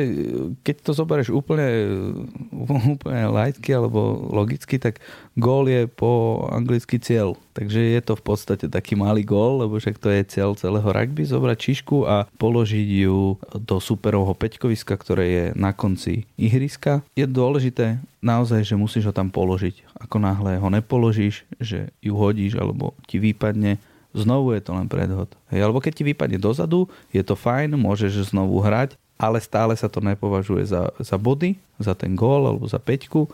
keď 0.65 0.75
to 0.81 0.91
zoberieš 0.97 1.29
úplne, 1.29 1.69
úplne 2.97 3.29
lajtky 3.29 3.77
alebo 3.77 4.29
logicky, 4.33 4.81
tak 4.81 4.97
gól 5.37 5.69
je 5.69 5.85
po 5.85 6.43
anglicky 6.49 6.97
cieľ. 6.97 7.37
Takže 7.53 7.77
je 7.77 8.01
to 8.01 8.13
v 8.17 8.23
podstate 8.23 8.65
taký 8.71 8.97
malý 8.97 9.21
gól, 9.21 9.61
lebo 9.61 9.77
však 9.77 10.01
to 10.01 10.09
je 10.09 10.25
cieľ 10.25 10.57
celého 10.57 10.85
rugby, 10.85 11.27
zobrať 11.27 11.57
čišku 11.59 12.07
a 12.09 12.25
položiť 12.39 12.87
ju 13.05 13.37
do 13.61 13.77
superovho 13.77 14.33
peťkoviska, 14.33 14.95
ktoré 14.97 15.25
je 15.29 15.45
na 15.53 15.75
konci 15.75 16.25
ihriska. 16.39 17.05
Je 17.13 17.27
dôležité 17.29 18.01
naozaj, 18.23 18.65
že 18.65 18.79
musíš 18.79 19.11
ho 19.11 19.13
tam 19.13 19.29
položiť. 19.29 19.99
Ako 19.99 20.17
náhle 20.17 20.57
ho 20.57 20.69
nepoložíš, 20.71 21.43
že 21.59 21.91
ju 21.99 22.15
hodíš 22.15 22.55
alebo 22.55 22.95
ti 23.07 23.19
vypadne, 23.19 23.77
znovu 24.13 24.57
je 24.57 24.61
to 24.63 24.71
len 24.73 24.89
predhod. 24.89 25.29
Hej, 25.53 25.65
alebo 25.65 25.81
keď 25.81 25.93
ti 26.01 26.03
vypadne 26.05 26.41
dozadu, 26.41 26.89
je 27.13 27.21
to 27.21 27.37
fajn, 27.37 27.77
môžeš 27.77 28.33
znovu 28.33 28.59
hrať, 28.61 28.97
ale 29.19 29.37
stále 29.43 29.75
sa 29.75 29.91
to 29.91 29.99
nepovažuje 29.99 30.63
za, 30.65 30.89
za 30.97 31.17
body, 31.19 31.59
za 31.77 31.93
ten 31.93 32.15
gól 32.15 32.47
alebo 32.47 32.65
za 32.65 32.79
peťku. 32.79 33.27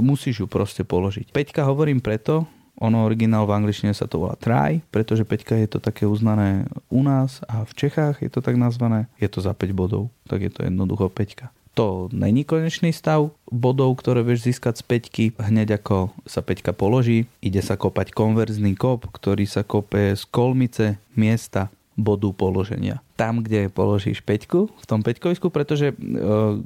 Musíš 0.00 0.44
ju 0.44 0.46
proste 0.48 0.84
položiť. 0.84 1.32
Peťka 1.32 1.64
hovorím 1.64 2.00
preto, 2.00 2.44
ono 2.78 3.02
originál 3.02 3.42
v 3.42 3.58
angličtine 3.58 3.90
sa 3.90 4.06
to 4.06 4.22
volá 4.22 4.38
try, 4.38 4.78
pretože 4.94 5.26
peťka 5.26 5.58
je 5.58 5.66
to 5.66 5.78
také 5.82 6.06
uznané 6.06 6.70
u 6.86 7.02
nás 7.02 7.42
a 7.50 7.66
v 7.66 7.72
Čechách 7.74 8.22
je 8.22 8.30
to 8.30 8.38
tak 8.38 8.54
nazvané. 8.54 9.10
Je 9.18 9.26
to 9.26 9.42
za 9.42 9.50
5 9.50 9.74
bodov, 9.74 10.14
tak 10.30 10.46
je 10.46 10.52
to 10.52 10.62
jednoducho 10.62 11.10
peťka 11.10 11.50
to 11.78 12.10
není 12.10 12.42
konečný 12.42 12.90
stav 12.90 13.30
bodov, 13.46 14.02
ktoré 14.02 14.26
vieš 14.26 14.50
získať 14.50 14.82
z 14.82 14.84
peťky 14.90 15.24
hneď 15.38 15.78
ako 15.78 16.10
sa 16.26 16.42
peťka 16.42 16.74
položí. 16.74 17.30
Ide 17.38 17.62
sa 17.62 17.78
kopať 17.78 18.10
konverzný 18.10 18.74
kop, 18.74 19.06
ktorý 19.06 19.46
sa 19.46 19.62
kope 19.62 20.18
z 20.18 20.26
kolmice 20.26 20.98
miesta 21.14 21.70
bodu 21.94 22.34
položenia. 22.34 22.98
Tam, 23.14 23.42
kde 23.46 23.70
položíš 23.70 24.22
peťku, 24.26 24.70
v 24.70 24.86
tom 24.86 25.06
peťkovisku, 25.06 25.50
pretože 25.54 25.90
e, 25.90 25.94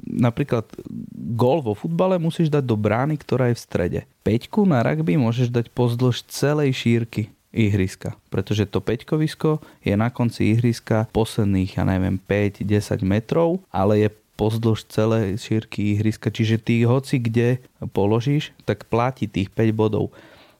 napríklad 0.05 0.65
gól 1.37 1.61
vo 1.61 1.73
futbale 1.77 2.17
musíš 2.17 2.49
dať 2.49 2.65
do 2.65 2.77
brány, 2.77 3.17
ktorá 3.17 3.53
je 3.53 3.57
v 3.57 3.65
strede. 3.65 3.99
Peťku 4.25 4.65
na 4.65 4.81
rugby 4.81 5.17
môžeš 5.17 5.49
dať 5.49 5.69
pozdĺž 5.73 6.25
celej 6.29 6.73
šírky 6.73 7.33
ihriska, 7.53 8.17
pretože 8.33 8.65
to 8.65 8.81
peťkovisko 8.81 9.61
je 9.85 9.93
na 9.93 10.09
konci 10.09 10.57
ihriska 10.57 11.05
posledných, 11.13 11.77
ja 11.77 11.85
neviem, 11.85 12.17
5-10 12.17 13.05
metrov, 13.05 13.61
ale 13.69 14.05
je 14.05 14.09
pozdĺž 14.35 14.89
celej 14.89 15.37
šírky 15.39 15.97
ihriska, 15.97 16.33
čiže 16.33 16.57
ty 16.57 16.81
hoci 16.83 17.21
kde 17.21 17.61
položíš, 17.93 18.51
tak 18.65 18.89
platí 18.89 19.29
tých 19.29 19.53
5 19.53 19.73
bodov. 19.73 20.13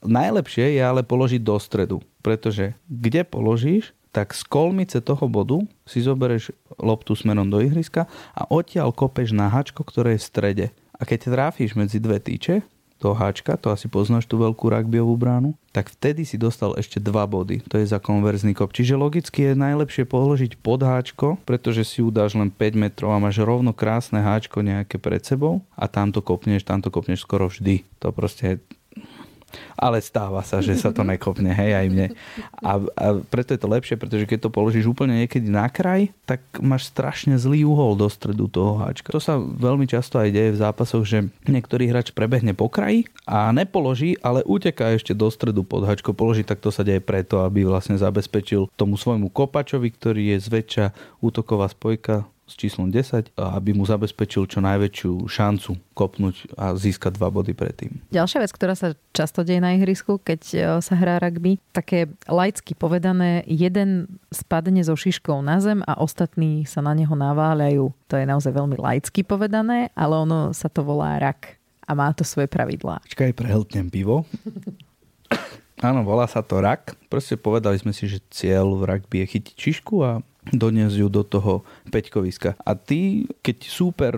Najlepšie 0.04 0.76
je 0.76 0.82
ale 0.84 1.02
položiť 1.02 1.42
do 1.42 1.56
stredu, 1.58 1.98
pretože 2.20 2.76
kde 2.92 3.24
položíš, 3.24 3.96
tak 4.14 4.38
z 4.38 4.46
kolmice 4.46 5.02
toho 5.02 5.26
bodu 5.26 5.66
si 5.90 6.04
zoberieš 6.04 6.54
loptu 6.78 7.18
smerom 7.18 7.50
do 7.50 7.58
ihriska 7.58 8.06
a 8.38 8.46
odtiaľ 8.46 8.94
kopeš 8.94 9.34
na 9.34 9.50
hačko, 9.50 9.82
ktoré 9.82 10.16
je 10.16 10.22
v 10.22 10.30
strede. 10.30 10.66
A 10.94 11.02
keď 11.10 11.34
tráfíš 11.34 11.74
medzi 11.74 11.98
dve 11.98 12.22
týče, 12.22 12.62
toho 13.04 13.20
háčka, 13.20 13.60
to 13.60 13.68
asi 13.68 13.92
poznáš 13.92 14.24
tú 14.24 14.40
veľkú 14.40 14.72
rugbyovú 14.72 15.20
bránu, 15.20 15.52
tak 15.76 15.92
vtedy 15.92 16.24
si 16.24 16.40
dostal 16.40 16.72
ešte 16.80 17.04
dva 17.04 17.28
body. 17.28 17.60
To 17.68 17.76
je 17.76 17.84
za 17.84 18.00
konverzný 18.00 18.56
kop. 18.56 18.72
Čiže 18.72 18.96
logicky 18.96 19.52
je 19.52 19.60
najlepšie 19.60 20.08
položiť 20.08 20.56
pod 20.64 20.88
háčko, 20.88 21.36
pretože 21.44 21.84
si 21.84 22.00
udáš 22.00 22.40
len 22.40 22.48
5 22.48 22.80
metrov 22.80 23.12
a 23.12 23.20
máš 23.20 23.44
rovno 23.44 23.76
krásne 23.76 24.24
háčko 24.24 24.64
nejaké 24.64 24.96
pred 24.96 25.20
sebou 25.20 25.60
a 25.76 25.92
tam 25.92 26.16
to 26.16 26.24
kopneš, 26.24 26.64
tam 26.64 26.80
to 26.80 26.88
kopneš 26.88 27.28
skoro 27.28 27.52
vždy. 27.52 27.84
To 28.00 28.16
proste 28.16 28.64
ale 29.78 30.02
stáva 30.02 30.42
sa, 30.42 30.60
že 30.60 30.76
sa 30.78 30.90
to 30.90 31.06
nekopne, 31.12 31.52
hej, 31.52 31.72
aj 31.76 31.88
mne. 31.90 32.08
A, 32.60 32.80
a 32.80 33.08
preto 33.28 33.54
je 33.56 33.62
to 33.62 33.70
lepšie, 33.70 33.96
pretože 33.96 34.26
keď 34.28 34.48
to 34.48 34.50
položíš 34.54 34.90
úplne 34.90 35.24
niekedy 35.24 35.48
na 35.50 35.70
kraj, 35.70 36.12
tak 36.28 36.44
máš 36.60 36.90
strašne 36.90 37.38
zlý 37.38 37.68
uhol 37.68 37.96
do 37.96 38.08
stredu 38.08 38.50
toho 38.50 38.82
háčka. 38.82 39.14
To 39.14 39.22
sa 39.22 39.38
veľmi 39.40 39.86
často 39.86 40.20
aj 40.20 40.30
deje 40.32 40.56
v 40.56 40.62
zápasoch, 40.62 41.04
že 41.04 41.28
niektorý 41.48 41.90
hráč 41.92 42.12
prebehne 42.12 42.56
po 42.56 42.68
kraji 42.68 43.08
a 43.24 43.52
nepoloží, 43.56 44.18
ale 44.20 44.44
uteká 44.44 44.92
ešte 44.92 45.16
do 45.16 45.30
stredu 45.32 45.64
pod 45.64 45.88
háčko 45.88 46.12
položí, 46.12 46.44
tak 46.44 46.60
to 46.60 46.74
sa 46.74 46.84
deje 46.84 47.00
preto, 47.04 47.44
aby 47.46 47.64
vlastne 47.64 47.96
zabezpečil 47.96 48.68
tomu 48.76 49.00
svojmu 49.00 49.32
kopačovi, 49.32 49.90
ktorý 49.94 50.36
je 50.36 50.38
zväčša 50.44 50.86
útoková 51.24 51.72
spojka 51.72 52.28
s 52.44 52.60
číslom 52.60 52.92
10, 52.92 53.34
aby 53.40 53.72
mu 53.72 53.88
zabezpečil 53.88 54.44
čo 54.52 54.60
najväčšiu 54.60 55.32
šancu 55.32 55.80
kopnúť 55.96 56.52
a 56.60 56.76
získať 56.76 57.16
dva 57.16 57.32
body 57.32 57.56
predtým. 57.56 58.04
Ďalšia 58.12 58.44
vec, 58.44 58.52
ktorá 58.52 58.76
sa 58.76 58.94
často 59.16 59.48
deje 59.48 59.64
na 59.64 59.80
ihrisku, 59.80 60.20
keď 60.20 60.42
e, 60.52 60.58
sa 60.84 60.94
hrá 61.00 61.24
rugby, 61.24 61.58
také 61.72 62.12
laicky 62.28 62.76
povedané, 62.76 63.48
jeden 63.48 64.20
spadne 64.28 64.84
so 64.84 64.94
šiškou 64.94 65.40
na 65.40 65.64
zem 65.64 65.80
a 65.88 65.96
ostatní 66.04 66.68
sa 66.68 66.84
na 66.84 66.92
neho 66.92 67.16
naváľajú. 67.16 67.96
To 68.12 68.16
je 68.20 68.26
naozaj 68.28 68.52
veľmi 68.52 68.76
laicky 68.76 69.24
povedané, 69.24 69.88
ale 69.96 70.14
ono 70.20 70.52
sa 70.52 70.68
to 70.68 70.84
volá 70.84 71.16
rak 71.24 71.56
a 71.88 71.92
má 71.96 72.12
to 72.12 72.28
svoje 72.28 72.52
pravidlá. 72.52 73.00
Počkaj, 73.08 73.32
prehltnem 73.40 73.88
pivo. 73.88 74.28
Áno, 75.84 76.08
volá 76.08 76.24
sa 76.32 76.40
to 76.40 76.64
rak. 76.64 76.96
Proste 77.12 77.36
povedali 77.36 77.76
sme 77.76 77.92
si, 77.92 78.08
že 78.08 78.24
cieľ 78.32 78.80
v 78.80 78.88
rugby 78.88 79.28
je 79.28 79.36
chytiť 79.36 79.56
čišku 79.60 79.96
a 80.00 80.24
doniesť 80.52 80.96
ju 80.96 81.08
do 81.12 81.24
toho 81.24 81.68
peťkoviska. 81.92 82.56
A 82.64 82.72
ty, 82.76 83.28
keď 83.44 83.58
súper 83.68 84.14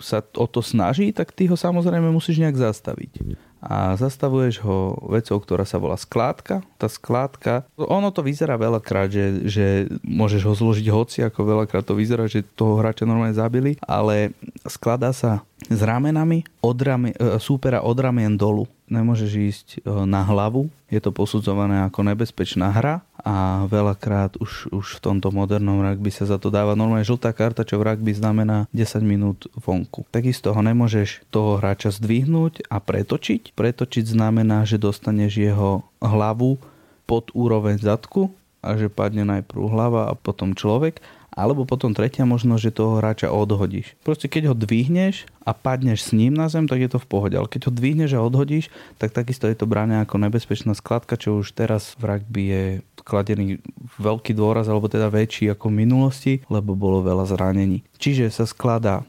sa 0.00 0.24
o 0.36 0.48
to 0.48 0.64
snaží, 0.64 1.12
tak 1.12 1.32
ty 1.32 1.48
ho 1.48 1.56
samozrejme 1.56 2.08
musíš 2.08 2.40
nejak 2.40 2.56
zastaviť. 2.56 3.36
a 3.64 3.96
zastavuješ 3.96 4.60
ho 4.60 4.92
vecou, 5.08 5.40
ktorá 5.40 5.64
sa 5.64 5.80
volá 5.80 5.96
skládka. 5.96 6.60
Tá 6.76 6.84
skládka, 6.84 7.64
ono 7.80 8.12
to 8.12 8.20
vyzerá 8.20 8.60
veľakrát, 8.60 9.08
že, 9.08 9.40
že 9.48 9.66
môžeš 10.04 10.42
ho 10.44 10.52
zložiť 10.52 10.86
hoci, 10.92 11.24
ako 11.24 11.48
veľakrát 11.48 11.80
to 11.80 11.96
vyzerá, 11.96 12.28
že 12.28 12.44
toho 12.44 12.76
hráča 12.76 13.08
normálne 13.08 13.32
zabili, 13.32 13.80
ale 13.80 14.36
skladá 14.68 15.16
sa 15.16 15.48
s 15.64 15.80
ramenami 15.80 16.44
od 16.60 16.76
rame, 16.76 17.16
e, 17.16 17.40
súpera 17.40 17.80
od 17.80 17.96
ramien 17.96 18.36
dolu. 18.36 18.68
Nemôžeš 18.84 19.32
ísť 19.32 19.68
e, 19.74 19.78
na 20.04 20.20
hlavu, 20.20 20.68
je 20.92 21.00
to 21.00 21.08
posudzované 21.08 21.82
ako 21.88 22.04
nebezpečná 22.04 22.68
hra 22.68 23.00
a 23.24 23.64
veľakrát 23.66 24.36
už, 24.36 24.68
už 24.68 24.86
v 25.00 25.02
tomto 25.02 25.32
modernom 25.32 25.80
rugby 25.80 26.12
sa 26.12 26.28
za 26.28 26.36
to 26.36 26.52
dáva 26.52 26.76
normálne 26.76 27.08
žltá 27.08 27.32
karta, 27.32 27.64
čo 27.64 27.80
v 27.80 27.88
rugby 27.88 28.12
znamená 28.12 28.68
10 28.76 29.00
minút 29.00 29.48
vonku. 29.56 30.04
Takisto 30.12 30.52
ho 30.52 30.60
nemôžeš 30.60 31.24
toho 31.32 31.56
hráča 31.56 31.96
zdvihnúť 31.96 32.68
a 32.68 32.76
pretočiť. 32.78 33.56
Pretočiť 33.56 34.04
znamená, 34.04 34.68
že 34.68 34.76
dostaneš 34.76 35.40
jeho 35.40 35.82
hlavu 36.04 36.60
pod 37.08 37.32
úroveň 37.32 37.80
zadku 37.80 38.28
a 38.64 38.76
že 38.76 38.92
padne 38.92 39.24
najprv 39.28 39.60
hlava 39.68 40.08
a 40.08 40.16
potom 40.16 40.56
človek 40.56 41.00
alebo 41.34 41.66
potom 41.66 41.90
tretia 41.90 42.22
možnosť, 42.22 42.62
že 42.62 42.78
toho 42.78 43.02
hráča 43.02 43.34
odhodíš. 43.34 43.98
Proste 44.06 44.30
keď 44.30 44.50
ho 44.50 44.54
dvihneš 44.54 45.26
a 45.42 45.50
padneš 45.50 46.08
s 46.08 46.10
ním 46.14 46.32
na 46.32 46.46
zem, 46.46 46.70
tak 46.70 46.78
je 46.78 46.90
to 46.94 47.02
v 47.02 47.10
pohode. 47.10 47.34
Ale 47.34 47.50
keď 47.50 47.68
ho 47.68 47.72
dvihneš 47.74 48.14
a 48.14 48.22
odhodíš, 48.22 48.70
tak 49.02 49.10
takisto 49.10 49.50
je 49.50 49.58
to 49.58 49.66
brané 49.66 49.98
ako 49.98 50.22
nebezpečná 50.22 50.78
skladka, 50.78 51.18
čo 51.18 51.42
už 51.42 51.52
teraz 51.52 51.98
v 51.98 52.02
rugby 52.06 52.42
je 52.48 52.64
kladený 53.04 53.60
veľký 54.00 54.32
dôraz, 54.32 54.70
alebo 54.70 54.88
teda 54.88 55.12
väčší 55.12 55.52
ako 55.52 55.68
v 55.68 55.78
minulosti, 55.84 56.32
lebo 56.48 56.72
bolo 56.78 57.04
veľa 57.04 57.28
zranení. 57.28 57.84
Čiže 58.00 58.32
sa 58.32 58.48
skladá 58.48 59.04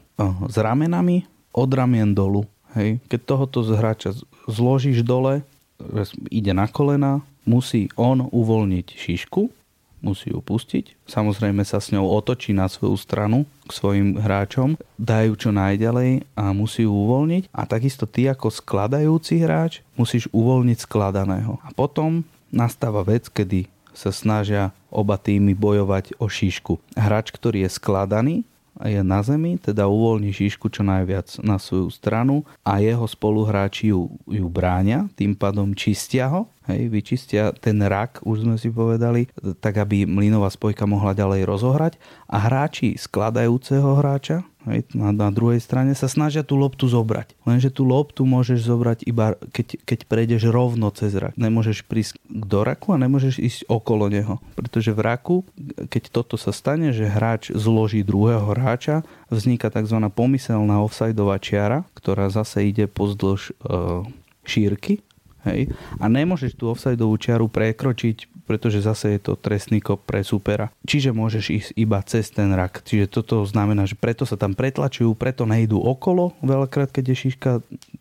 s 0.50 0.56
ramenami 0.58 1.24
od 1.56 1.70
ramien 1.72 2.12
dolu. 2.12 2.44
Hej. 2.76 3.00
Keď 3.08 3.20
tohoto 3.24 3.64
hráča 3.64 4.12
zložíš 4.44 5.00
dole, 5.00 5.46
ide 6.28 6.52
na 6.52 6.68
kolena, 6.68 7.24
musí 7.48 7.88
on 7.96 8.28
uvoľniť 8.28 8.86
šišku, 8.92 9.48
musí 10.04 10.30
ju 10.30 10.40
pustiť. 10.40 11.08
Samozrejme 11.08 11.64
sa 11.66 11.82
s 11.82 11.90
ňou 11.90 12.06
otočí 12.06 12.52
na 12.52 12.68
svoju 12.70 12.96
stranu 12.96 13.44
k 13.66 13.70
svojim 13.72 14.16
hráčom, 14.16 14.78
dajú 14.96 15.34
čo 15.34 15.50
najďalej 15.50 16.24
a 16.38 16.54
musí 16.54 16.86
ju 16.86 16.92
uvoľniť. 16.92 17.50
A 17.50 17.66
takisto 17.66 18.04
ty 18.06 18.30
ako 18.30 18.52
skladajúci 18.52 19.42
hráč 19.42 19.82
musíš 19.98 20.30
uvoľniť 20.30 20.78
skladaného. 20.84 21.58
A 21.64 21.72
potom 21.74 22.22
nastáva 22.52 23.02
vec, 23.02 23.26
kedy 23.26 23.66
sa 23.96 24.12
snažia 24.12 24.76
oba 24.92 25.16
týmy 25.16 25.56
bojovať 25.56 26.20
o 26.20 26.28
šíšku. 26.28 26.78
Hráč, 26.94 27.32
ktorý 27.32 27.64
je 27.64 27.70
skladaný, 27.72 28.36
a 28.76 28.92
je 28.92 29.00
na 29.00 29.24
zemi, 29.24 29.56
teda 29.56 29.88
uvoľní 29.88 30.36
šíšku 30.36 30.68
čo 30.68 30.84
najviac 30.84 31.40
na 31.40 31.56
svoju 31.56 31.88
stranu 31.88 32.44
a 32.60 32.76
jeho 32.84 33.08
spoluhráči 33.08 33.88
ju, 33.92 34.12
ju 34.28 34.46
bráňa, 34.52 35.08
tým 35.16 35.32
pádom 35.32 35.72
čistia 35.72 36.28
ho 36.28 36.44
hej, 36.70 36.90
vyčistia 36.90 37.54
ten 37.54 37.78
rak, 37.80 38.22
už 38.26 38.46
sme 38.46 38.56
si 38.58 38.68
povedali, 38.68 39.30
tak 39.62 39.78
aby 39.78 40.04
mlynová 40.04 40.50
spojka 40.50 40.84
mohla 40.84 41.14
ďalej 41.14 41.46
rozohrať 41.46 41.92
a 42.26 42.36
hráči 42.42 42.98
skladajúceho 42.98 43.96
hráča 43.98 44.42
hej, 44.66 44.82
na, 44.92 45.14
na 45.14 45.30
druhej 45.30 45.62
strane 45.62 45.94
sa 45.94 46.10
snažia 46.10 46.42
tú 46.42 46.58
loptu 46.58 46.90
zobrať. 46.90 47.38
Lenže 47.46 47.70
tú 47.70 47.86
loptu 47.86 48.26
môžeš 48.26 48.66
zobrať 48.66 48.98
iba 49.06 49.38
keď, 49.54 49.80
keď 49.86 49.98
prejdeš 50.10 50.50
rovno 50.50 50.90
cez 50.90 51.14
rak. 51.14 51.38
Nemôžeš 51.38 51.86
prísť 51.86 52.18
do 52.26 52.66
raku 52.66 52.92
a 52.92 53.00
nemôžeš 53.00 53.38
ísť 53.38 53.60
okolo 53.70 54.10
neho. 54.10 54.42
Pretože 54.58 54.90
v 54.90 55.00
raku, 55.00 55.36
keď 55.88 56.10
toto 56.10 56.34
sa 56.34 56.50
stane, 56.50 56.90
že 56.90 57.06
hráč 57.06 57.54
zloží 57.54 58.02
druhého 58.02 58.42
hráča, 58.52 59.06
vzniká 59.30 59.70
tzv. 59.70 59.96
pomyselná 60.10 60.82
offsideová 60.82 61.38
čiara, 61.38 61.86
ktorá 61.94 62.26
zase 62.28 62.66
ide 62.66 62.90
pozdĺž 62.90 63.40
e, 63.46 63.52
šírky 64.46 65.05
Hej? 65.46 65.70
A 66.02 66.10
nemôžeš 66.10 66.58
tú 66.58 66.68
offsideovú 66.68 67.14
čiaru 67.16 67.46
prekročiť, 67.46 68.46
pretože 68.46 68.82
zase 68.82 69.16
je 69.16 69.20
to 69.22 69.32
trestný 69.38 69.78
kop 69.82 70.02
pre 70.02 70.22
supera. 70.26 70.70
Čiže 70.86 71.14
môžeš 71.14 71.44
ísť 71.50 71.70
iba 71.78 71.98
cez 72.02 72.30
ten 72.30 72.50
rak. 72.50 72.82
Čiže 72.82 73.10
toto 73.10 73.42
znamená, 73.46 73.86
že 73.86 73.98
preto 73.98 74.26
sa 74.26 74.34
tam 74.34 74.54
pretlačujú, 74.54 75.14
preto 75.14 75.46
nejdú 75.46 75.78
okolo, 75.78 76.34
veľakrát 76.42 76.90
keď 76.90 77.14
je 77.14 77.16
šiška 77.26 77.50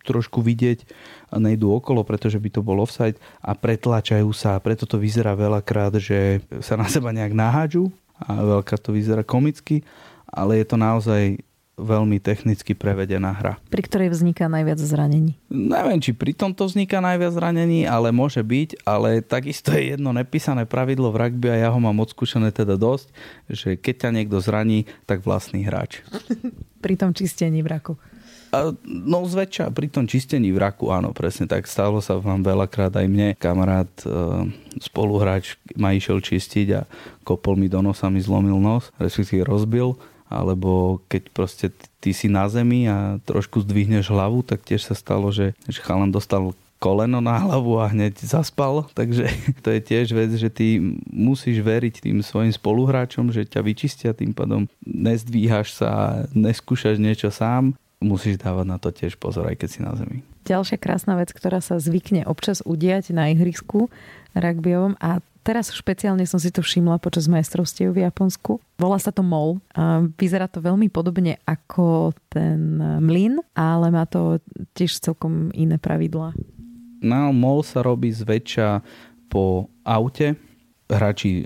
trošku 0.06 0.42
vidieť, 0.46 0.86
nejdú 1.34 1.74
okolo, 1.74 2.06
pretože 2.06 2.38
by 2.38 2.50
to 2.54 2.62
bol 2.62 2.78
offside 2.82 3.18
a 3.42 3.58
pretlačajú 3.58 4.30
sa. 4.34 4.62
Preto 4.62 4.86
to 4.86 5.02
vyzerá 5.02 5.34
veľakrát, 5.34 5.98
že 5.98 6.46
sa 6.62 6.78
na 6.78 6.86
seba 6.86 7.10
nejak 7.10 7.34
nahádžu 7.34 7.90
a 8.22 8.40
veľká 8.40 8.78
to 8.80 8.96
vyzerá 8.96 9.26
komicky, 9.26 9.82
ale 10.30 10.62
je 10.62 10.66
to 10.70 10.78
naozaj 10.78 11.42
veľmi 11.76 12.24
technicky 12.24 12.72
prevedená 12.72 13.36
hra. 13.36 13.60
Pri 13.68 13.84
ktorej 13.84 14.16
vzniká 14.16 14.48
najviac 14.48 14.80
zranení? 14.80 15.36
Neviem, 15.52 16.00
či 16.00 16.16
pri 16.16 16.32
tomto 16.32 16.64
vzniká 16.68 17.04
najviac 17.04 17.36
zranení, 17.36 17.84
ale 17.84 18.16
môže 18.16 18.40
byť, 18.40 18.88
ale 18.88 19.20
takisto 19.20 19.76
je 19.76 19.96
jedno 19.96 20.16
nepísané 20.16 20.64
pravidlo 20.64 21.12
v 21.12 21.28
rugby 21.28 21.52
a 21.52 21.68
ja 21.68 21.70
ho 21.70 21.80
mám 21.80 22.00
odskúšané 22.00 22.56
teda 22.56 22.80
dosť, 22.80 23.12
že 23.52 23.70
keď 23.76 23.96
ťa 24.08 24.10
niekto 24.16 24.38
zraní, 24.40 24.88
tak 25.04 25.22
vlastný 25.28 25.68
hráč. 25.68 26.00
pri 26.86 26.96
tom 26.96 27.12
čistení 27.12 27.60
v 27.60 27.70
raku. 27.70 27.94
A, 28.56 28.72
no 28.88 29.28
zväčša 29.28 29.68
pri 29.76 29.92
tom 29.92 30.08
čistení 30.08 30.56
v 30.56 30.64
raku, 30.64 30.88
áno, 30.88 31.12
presne 31.12 31.44
tak. 31.44 31.68
Stalo 31.68 32.00
sa 32.00 32.16
vám 32.16 32.40
veľakrát 32.40 32.96
aj 32.96 33.08
mne. 33.10 33.36
Kamarát, 33.36 33.92
e, 34.08 34.08
spoluhráč 34.80 35.60
ma 35.76 35.92
išiel 35.92 36.24
čistiť 36.24 36.68
a 36.72 36.88
kopol 37.28 37.60
mi 37.60 37.68
do 37.68 37.84
nosa, 37.84 38.08
mi 38.08 38.24
zlomil 38.24 38.56
nos, 38.56 38.96
respektíve 38.96 39.44
rozbil 39.44 40.00
alebo 40.30 41.02
keď 41.06 41.24
proste 41.32 41.68
ty 42.02 42.12
si 42.12 42.26
na 42.26 42.50
zemi 42.50 42.90
a 42.90 43.22
trošku 43.24 43.62
zdvihneš 43.62 44.10
hlavu, 44.10 44.42
tak 44.42 44.66
tiež 44.66 44.86
sa 44.86 44.96
stalo, 44.98 45.30
že, 45.30 45.54
že 45.70 45.80
chalan 45.82 46.10
dostal 46.10 46.54
koleno 46.78 47.24
na 47.24 47.40
hlavu 47.40 47.82
a 47.82 47.90
hneď 47.90 48.20
zaspal, 48.22 48.86
takže 48.98 49.26
to 49.64 49.70
je 49.74 49.82
tiež 49.82 50.08
vec, 50.14 50.32
že 50.36 50.50
ty 50.52 50.78
musíš 51.10 51.64
veriť 51.64 52.06
tým 52.06 52.20
svojim 52.22 52.54
spoluhráčom, 52.54 53.32
že 53.32 53.48
ťa 53.48 53.62
vyčistia, 53.64 54.12
tým 54.14 54.36
pádom 54.36 54.70
nezdvíhaš 54.86 55.74
sa, 55.74 56.24
neskúšaš 56.36 57.02
niečo 57.02 57.32
sám, 57.32 57.74
musíš 58.04 58.38
dávať 58.38 58.66
na 58.68 58.78
to 58.78 58.92
tiež 58.92 59.18
pozor, 59.18 59.48
aj 59.50 59.58
keď 59.66 59.70
si 59.72 59.80
na 59.82 59.94
zemi. 59.98 60.22
Ďalšia 60.46 60.78
krásna 60.78 61.18
vec, 61.18 61.34
ktorá 61.34 61.58
sa 61.58 61.82
zvykne 61.82 62.30
občas 62.30 62.62
udiať 62.62 63.10
na 63.18 63.34
ihrisku 63.34 63.90
rugbyovom 64.38 64.94
a 65.02 65.26
Teraz 65.46 65.70
špeciálne 65.70 66.26
som 66.26 66.42
si 66.42 66.50
to 66.50 66.66
všimla 66.66 66.98
počas 66.98 67.30
majstrovstiev 67.30 67.94
v 67.94 68.10
Japonsku. 68.10 68.58
Volá 68.82 68.98
sa 68.98 69.14
to 69.14 69.22
MOL. 69.22 69.62
Vyzerá 70.18 70.50
to 70.50 70.58
veľmi 70.58 70.90
podobne 70.90 71.38
ako 71.46 72.18
ten 72.34 72.82
mlyn, 72.82 73.38
ale 73.54 73.94
má 73.94 74.10
to 74.10 74.42
tiež 74.74 74.98
celkom 74.98 75.54
iné 75.54 75.78
pravidlá. 75.78 76.34
No, 77.06 77.30
MOL 77.30 77.62
sa 77.62 77.86
robí 77.86 78.10
zväčša 78.10 78.82
po 79.30 79.70
aute. 79.86 80.34
Hráči 80.90 81.46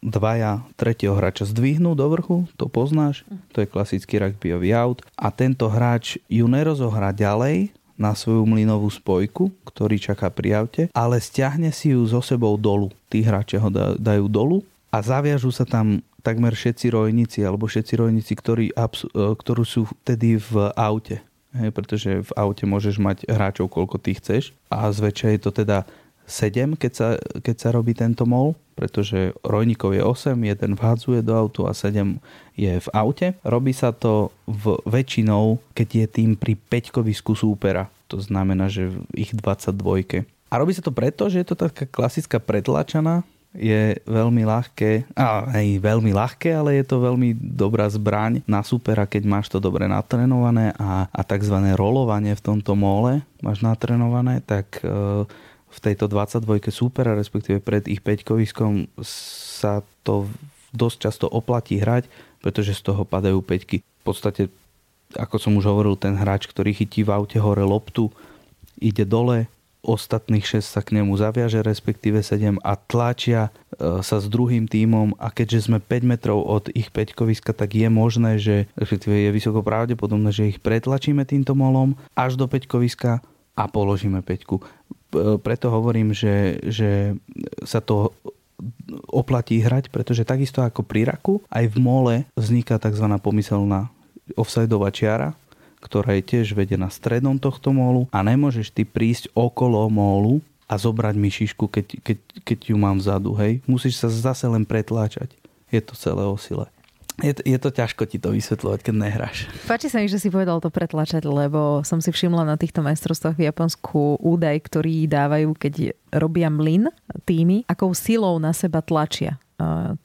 dvaja 0.00 0.64
tretieho 0.80 1.12
hráča 1.12 1.44
zdvihnú 1.44 1.92
do 1.92 2.08
vrchu, 2.08 2.48
to 2.56 2.66
poznáš, 2.68 3.28
to 3.54 3.62
je 3.62 3.70
klasický 3.70 4.20
rugbyový 4.20 4.74
aut 4.74 5.00
a 5.16 5.30
tento 5.30 5.70
hráč 5.70 6.20
ju 6.26 6.44
nerozohrá 6.50 7.14
ďalej, 7.14 7.72
na 7.96 8.16
svoju 8.16 8.44
mlynovú 8.48 8.88
spojku, 8.88 9.52
ktorý 9.68 9.96
čaká 10.00 10.28
pri 10.32 10.64
aute, 10.64 10.82
ale 10.92 11.20
stiahne 11.20 11.70
si 11.70 11.92
ju 11.92 12.02
so 12.08 12.20
sebou 12.24 12.56
dolu. 12.56 12.90
Tí 13.12 13.22
hráči 13.22 13.60
ho 13.60 13.68
dajú 13.96 14.26
dolu 14.28 14.64
a 14.92 15.00
zaviažú 15.00 15.52
sa 15.52 15.64
tam 15.64 16.04
takmer 16.22 16.54
všetci 16.54 16.86
rojníci 16.94 17.42
alebo 17.42 17.66
všetci 17.66 17.92
rojníci, 17.98 18.32
ktorí, 18.38 18.66
e, 18.72 18.86
ktorú 19.14 19.62
sú 19.66 19.90
vtedy 20.04 20.38
v 20.38 20.70
aute. 20.78 21.20
Hej, 21.52 21.68
pretože 21.76 22.10
v 22.24 22.30
aute 22.32 22.64
môžeš 22.64 22.96
mať 22.96 23.28
hráčov, 23.28 23.68
koľko 23.68 24.00
ty 24.00 24.16
chceš 24.16 24.56
a 24.72 24.88
zväčša 24.88 25.36
je 25.36 25.40
to 25.44 25.50
teda 25.52 25.84
7, 26.32 26.80
keď 26.80 26.92
sa, 26.96 27.08
keď 27.44 27.56
sa 27.60 27.68
robí 27.76 27.92
tento 27.92 28.24
mol, 28.24 28.56
pretože 28.72 29.36
rojníkov 29.44 29.92
je 29.92 30.02
8, 30.02 30.32
jeden 30.40 30.72
vhádzuje 30.80 31.20
do 31.20 31.36
autu 31.36 31.68
a 31.68 31.76
7 31.76 32.16
je 32.56 32.72
v 32.80 32.88
aute. 32.96 33.36
Robí 33.44 33.76
sa 33.76 33.92
to 33.92 34.32
v 34.48 34.80
väčšinou, 34.88 35.60
keď 35.76 35.88
je 35.92 36.06
tým 36.08 36.30
pri 36.34 36.56
peťkovisku 36.56 37.36
súpera. 37.36 37.92
To 38.08 38.16
znamená, 38.16 38.72
že 38.72 38.88
ich 39.12 39.36
22. 39.36 40.24
A 40.24 40.54
robí 40.56 40.72
sa 40.72 40.84
to 40.84 40.92
preto, 40.92 41.28
že 41.28 41.44
je 41.44 41.46
to 41.52 41.56
taká 41.56 41.84
klasická 41.88 42.40
pretlačaná, 42.40 43.24
je 43.52 44.00
veľmi 44.08 44.48
ľahké, 44.48 45.12
a 45.12 45.44
hej, 45.60 45.76
veľmi 45.76 46.16
ľahké, 46.16 46.56
ale 46.56 46.80
je 46.80 46.84
to 46.88 47.04
veľmi 47.04 47.36
dobrá 47.36 47.84
zbraň 47.84 48.40
na 48.48 48.64
supera, 48.64 49.04
keď 49.04 49.28
máš 49.28 49.52
to 49.52 49.60
dobre 49.60 49.84
natrenované 49.84 50.72
a, 50.80 51.04
a 51.12 51.20
tzv. 51.20 51.56
rolovanie 51.76 52.32
v 52.32 52.44
tomto 52.44 52.72
mole 52.72 53.20
máš 53.44 53.60
natrenované, 53.60 54.40
tak 54.40 54.80
e, 54.80 55.28
v 55.72 55.78
tejto 55.80 56.04
22 56.06 56.68
súpera, 56.68 57.16
respektíve 57.16 57.64
pred 57.64 57.88
ich 57.88 58.04
peťkoviskom 58.04 58.92
sa 59.02 59.80
to 60.04 60.28
dosť 60.76 60.96
často 61.08 61.26
oplatí 61.28 61.80
hrať, 61.80 62.08
pretože 62.44 62.76
z 62.76 62.92
toho 62.92 63.08
padajú 63.08 63.40
peťky. 63.40 63.80
V 63.80 64.04
podstate, 64.04 64.52
ako 65.16 65.36
som 65.40 65.56
už 65.56 65.64
hovoril, 65.68 65.96
ten 65.96 66.16
hráč, 66.16 66.44
ktorý 66.48 66.76
chytí 66.76 67.04
v 67.04 67.12
aute 67.16 67.40
hore 67.40 67.64
loptu, 67.64 68.12
ide 68.76 69.08
dole, 69.08 69.48
ostatných 69.82 70.46
6 70.46 70.62
sa 70.62 70.80
k 70.80 70.94
nemu 71.02 71.10
zaviaže, 71.18 71.58
respektíve 71.60 72.22
7 72.22 72.62
a 72.62 72.78
tlačia 72.78 73.50
e, 73.50 73.98
sa 74.00 74.22
s 74.22 74.26
druhým 74.30 74.70
tímom 74.70 75.18
a 75.18 75.34
keďže 75.34 75.66
sme 75.66 75.82
5 75.82 76.06
metrov 76.06 76.38
od 76.46 76.70
ich 76.70 76.94
peťkoviska, 76.94 77.50
tak 77.50 77.74
je 77.74 77.90
možné, 77.90 78.38
že 78.38 78.70
respektíve 78.78 79.26
je 79.26 79.34
vysoko 79.34 79.60
pravdepodobné, 79.66 80.30
že 80.30 80.54
ich 80.54 80.62
pretlačíme 80.62 81.26
týmto 81.26 81.58
molom 81.58 81.98
až 82.14 82.38
do 82.38 82.46
peťkoviska 82.46 83.26
a 83.52 83.64
položíme 83.68 84.22
peťku. 84.22 84.62
Preto 85.44 85.66
hovorím, 85.68 86.16
že, 86.16 86.58
že 86.64 87.14
sa 87.62 87.84
to 87.84 88.16
oplatí 89.10 89.58
hrať, 89.58 89.90
pretože 89.90 90.26
takisto 90.26 90.62
ako 90.62 90.86
pri 90.86 91.08
raku, 91.12 91.42
aj 91.50 91.66
v 91.68 91.76
mole 91.82 92.16
vzniká 92.38 92.78
tzv. 92.78 93.06
pomyselná 93.18 93.90
offsideová 94.38 94.94
čiara, 94.94 95.34
ktorá 95.82 96.14
je 96.14 96.22
tiež 96.22 96.54
vedená 96.54 96.86
stredom 96.88 97.36
tohto 97.42 97.74
mólu 97.74 98.06
a 98.14 98.22
nemôžeš 98.22 98.70
ty 98.70 98.86
prísť 98.86 99.34
okolo 99.34 99.90
mólu 99.90 100.38
a 100.70 100.78
zobrať 100.78 101.14
mi 101.18 101.28
šišku, 101.28 101.66
keď, 101.68 101.86
keď, 102.00 102.18
keď 102.46 102.58
ju 102.70 102.76
mám 102.78 102.96
vzadu, 103.02 103.34
hej. 103.36 103.60
Musíš 103.66 103.98
sa 103.98 104.08
zase 104.08 104.46
len 104.46 104.62
pretláčať. 104.62 105.34
Je 105.68 105.82
to 105.82 105.98
celé 105.98 106.22
o 106.22 106.38
sile. 106.38 106.70
Je 107.20 107.36
to, 107.36 107.42
je 107.44 107.58
to 107.60 107.68
ťažko 107.68 108.02
ti 108.08 108.16
to 108.16 108.32
vysvetľovať, 108.32 108.80
keď 108.80 108.94
nehráš. 108.96 109.44
Páči 109.68 109.92
sa 109.92 110.00
mi, 110.00 110.08
že 110.08 110.16
si 110.16 110.32
povedal 110.32 110.64
to 110.64 110.72
pretlačať, 110.72 111.28
lebo 111.28 111.84
som 111.84 112.00
si 112.00 112.08
všimla 112.08 112.48
na 112.48 112.56
týchto 112.56 112.80
majstrovstvách 112.80 113.36
v 113.36 113.46
Japonsku 113.52 114.16
údaj, 114.16 114.56
ktorý 114.64 115.04
dávajú, 115.04 115.52
keď 115.52 115.92
robia 116.16 116.48
mlyn 116.48 116.88
týmy, 117.28 117.68
akou 117.68 117.92
silou 117.92 118.40
na 118.40 118.56
seba 118.56 118.80
tlačia 118.80 119.36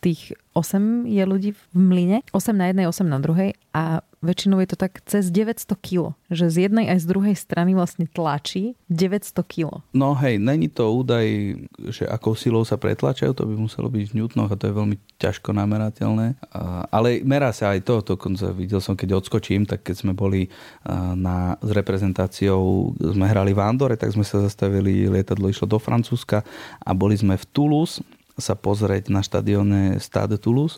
tých 0.03 0.35
8 0.57 1.05
je 1.05 1.23
ľudí 1.23 1.51
v 1.53 1.61
mline, 1.77 2.17
8 2.33 2.57
na 2.57 2.73
jednej, 2.73 2.89
8 2.89 3.05
na 3.05 3.21
druhej 3.21 3.53
a 3.77 4.01
väčšinou 4.25 4.57
je 4.65 4.73
to 4.73 4.77
tak 4.81 5.05
cez 5.05 5.29
900 5.29 5.77
kg, 5.77 6.17
že 6.33 6.49
z 6.49 6.65
jednej 6.65 6.89
aj 6.89 7.05
z 7.05 7.09
druhej 7.13 7.35
strany 7.37 7.77
vlastne 7.77 8.09
tlačí 8.09 8.73
900 8.89 9.37
kg. 9.45 9.85
No 9.93 10.17
hej, 10.17 10.41
není 10.41 10.65
to 10.73 10.89
údaj, 10.89 11.25
že 11.93 12.09
akou 12.09 12.33
silou 12.33 12.65
sa 12.65 12.81
pretlačajú, 12.81 13.37
to 13.37 13.45
by 13.45 13.53
muselo 13.53 13.93
byť 13.93 14.09
v 14.09 14.15
newtonoch 14.17 14.49
a 14.49 14.57
to 14.57 14.65
je 14.65 14.73
veľmi 14.73 14.97
ťažko 15.21 15.53
namerateľné. 15.53 16.41
Ale 16.89 17.21
merá 17.21 17.53
sa 17.53 17.77
aj 17.77 17.85
to, 17.85 18.01
to 18.01 18.17
videl 18.57 18.81
som, 18.81 18.97
keď 18.97 19.21
odskočím, 19.21 19.69
tak 19.69 19.85
keď 19.85 19.95
sme 20.01 20.13
boli 20.17 20.49
na, 21.13 21.61
s 21.61 21.69
reprezentáciou, 21.69 22.97
sme 22.97 23.29
hrali 23.29 23.53
v 23.53 23.61
Andore, 23.61 23.93
tak 23.93 24.09
sme 24.09 24.25
sa 24.25 24.41
zastavili, 24.41 25.05
lietadlo 25.05 25.45
išlo 25.45 25.69
do 25.69 25.77
Francúzska 25.77 26.41
a 26.81 26.89
boli 26.97 27.13
sme 27.13 27.37
v 27.37 27.45
Toulouse 27.53 28.01
sa 28.37 28.53
pozrieť 28.53 29.09
na 29.09 29.25
štadióne 29.25 29.97
Stade 29.97 30.37
Toulouse 30.37 30.77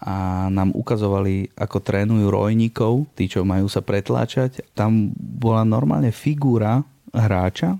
a 0.00 0.48
nám 0.48 0.72
ukazovali, 0.72 1.52
ako 1.56 1.76
trénujú 1.84 2.32
rojníkov, 2.32 3.04
tí, 3.12 3.28
čo 3.28 3.44
majú 3.44 3.68
sa 3.68 3.84
pretláčať. 3.84 4.64
Tam 4.72 5.12
bola 5.16 5.60
normálne 5.64 6.08
figúra 6.08 6.80
hráča, 7.12 7.76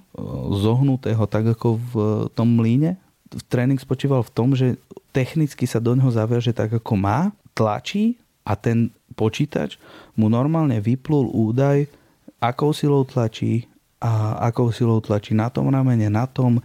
zohnutého 0.53 1.23
tak 1.31 1.57
ako 1.57 1.81
v 1.81 1.95
tom 2.37 2.61
mlíne. 2.61 3.01
Tréning 3.47 3.79
spočíval 3.79 4.27
v 4.27 4.35
tom, 4.35 4.53
že 4.59 4.77
technicky 5.15 5.65
sa 5.65 5.79
do 5.79 5.95
neho 5.95 6.11
zaviaže 6.11 6.51
tak 6.51 6.77
ako 6.77 6.93
má, 6.99 7.31
tlačí 7.55 8.19
a 8.43 8.59
ten 8.59 8.91
počítač 9.15 9.79
mu 10.19 10.27
normálne 10.27 10.83
vyplul 10.83 11.31
údaj, 11.31 11.87
akou 12.43 12.75
silou 12.75 13.07
tlačí 13.07 13.70
a 14.01 14.41
akou 14.49 14.73
silou 14.73 15.05
tlačí 15.05 15.37
na 15.37 15.53
tom 15.53 15.69
ramene, 15.69 16.09
na 16.09 16.25
tom, 16.25 16.65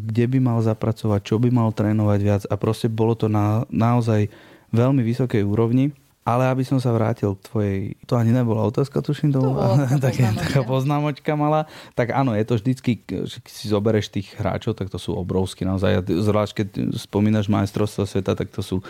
kde 0.00 0.24
by 0.28 0.38
mal 0.40 0.58
zapracovať, 0.60 1.20
čo 1.24 1.36
by 1.40 1.48
mal 1.52 1.72
trénovať 1.72 2.20
viac 2.20 2.42
a 2.48 2.54
proste 2.56 2.88
bolo 2.88 3.16
to 3.16 3.28
na 3.28 3.64
naozaj 3.72 4.28
veľmi 4.72 5.00
vysokej 5.04 5.44
úrovni. 5.44 5.92
Ale 6.24 6.48
aby 6.48 6.64
som 6.64 6.80
sa 6.80 6.88
vrátil 6.88 7.36
k 7.36 7.44
tvojej, 7.44 7.78
to 8.08 8.16
ani 8.16 8.32
nebola 8.32 8.64
otázka, 8.64 9.04
tuším, 9.04 9.28
to, 9.28 9.44
to 9.44 9.52
bola 9.52 9.84
taká, 10.08 10.32
taká 10.32 10.64
poznámočka 10.64 11.36
malá. 11.36 11.68
Tak 11.92 12.16
áno, 12.16 12.32
je 12.32 12.48
to 12.48 12.56
vždycky, 12.56 12.96
keď 13.04 13.28
si 13.44 13.68
zoberieš 13.68 14.08
tých 14.08 14.32
hráčov, 14.40 14.72
tak 14.72 14.88
to 14.88 14.96
sú 14.96 15.12
obrovskí 15.12 15.68
naozaj. 15.68 16.00
Zvlášť 16.08 16.52
keď 16.64 16.68
spomínaš 16.96 17.52
majstrovstvo 17.52 18.08
sveta, 18.08 18.32
tak 18.32 18.48
to 18.56 18.64
sú, 18.64 18.80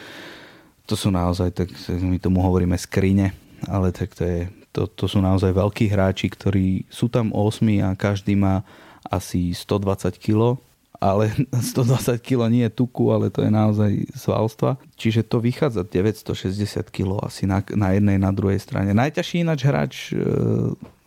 to 0.87 0.95
sú 0.95 1.11
naozaj, 1.11 1.51
tak 1.51 1.75
my 1.91 2.23
tomu 2.23 2.39
hovoríme 2.39 2.79
skrine, 2.79 3.35
ale 3.67 3.91
tak 3.91 4.15
to, 4.15 4.23
je, 4.23 4.47
to, 4.75 4.91
to 4.91 5.07
sú 5.07 5.23
naozaj 5.23 5.55
veľkí 5.55 5.87
hráči, 5.87 6.27
ktorí 6.27 6.91
sú 6.91 7.07
tam 7.07 7.31
8 7.31 7.63
a 7.87 7.95
každý 7.95 8.35
má 8.35 8.67
asi 9.07 9.55
120 9.55 10.19
kg, 10.19 10.59
ale 10.99 11.31
120 11.77 12.19
kg 12.19 12.51
nie 12.51 12.67
je 12.67 12.75
tuku, 12.75 13.15
ale 13.15 13.31
to 13.31 13.47
je 13.47 13.55
naozaj 13.55 13.93
svalstva. 14.19 14.75
Čiže 14.99 15.23
to 15.23 15.39
vychádza 15.39 15.87
960 15.87 16.91
kg 16.91 17.23
asi 17.23 17.47
na, 17.47 17.63
na 17.79 17.95
jednej, 17.95 18.19
na 18.19 18.35
druhej 18.35 18.59
strane. 18.59 18.91
Najťažší 18.91 19.47
ináč 19.47 19.61
hráč, 19.63 19.95
e, 20.11 20.19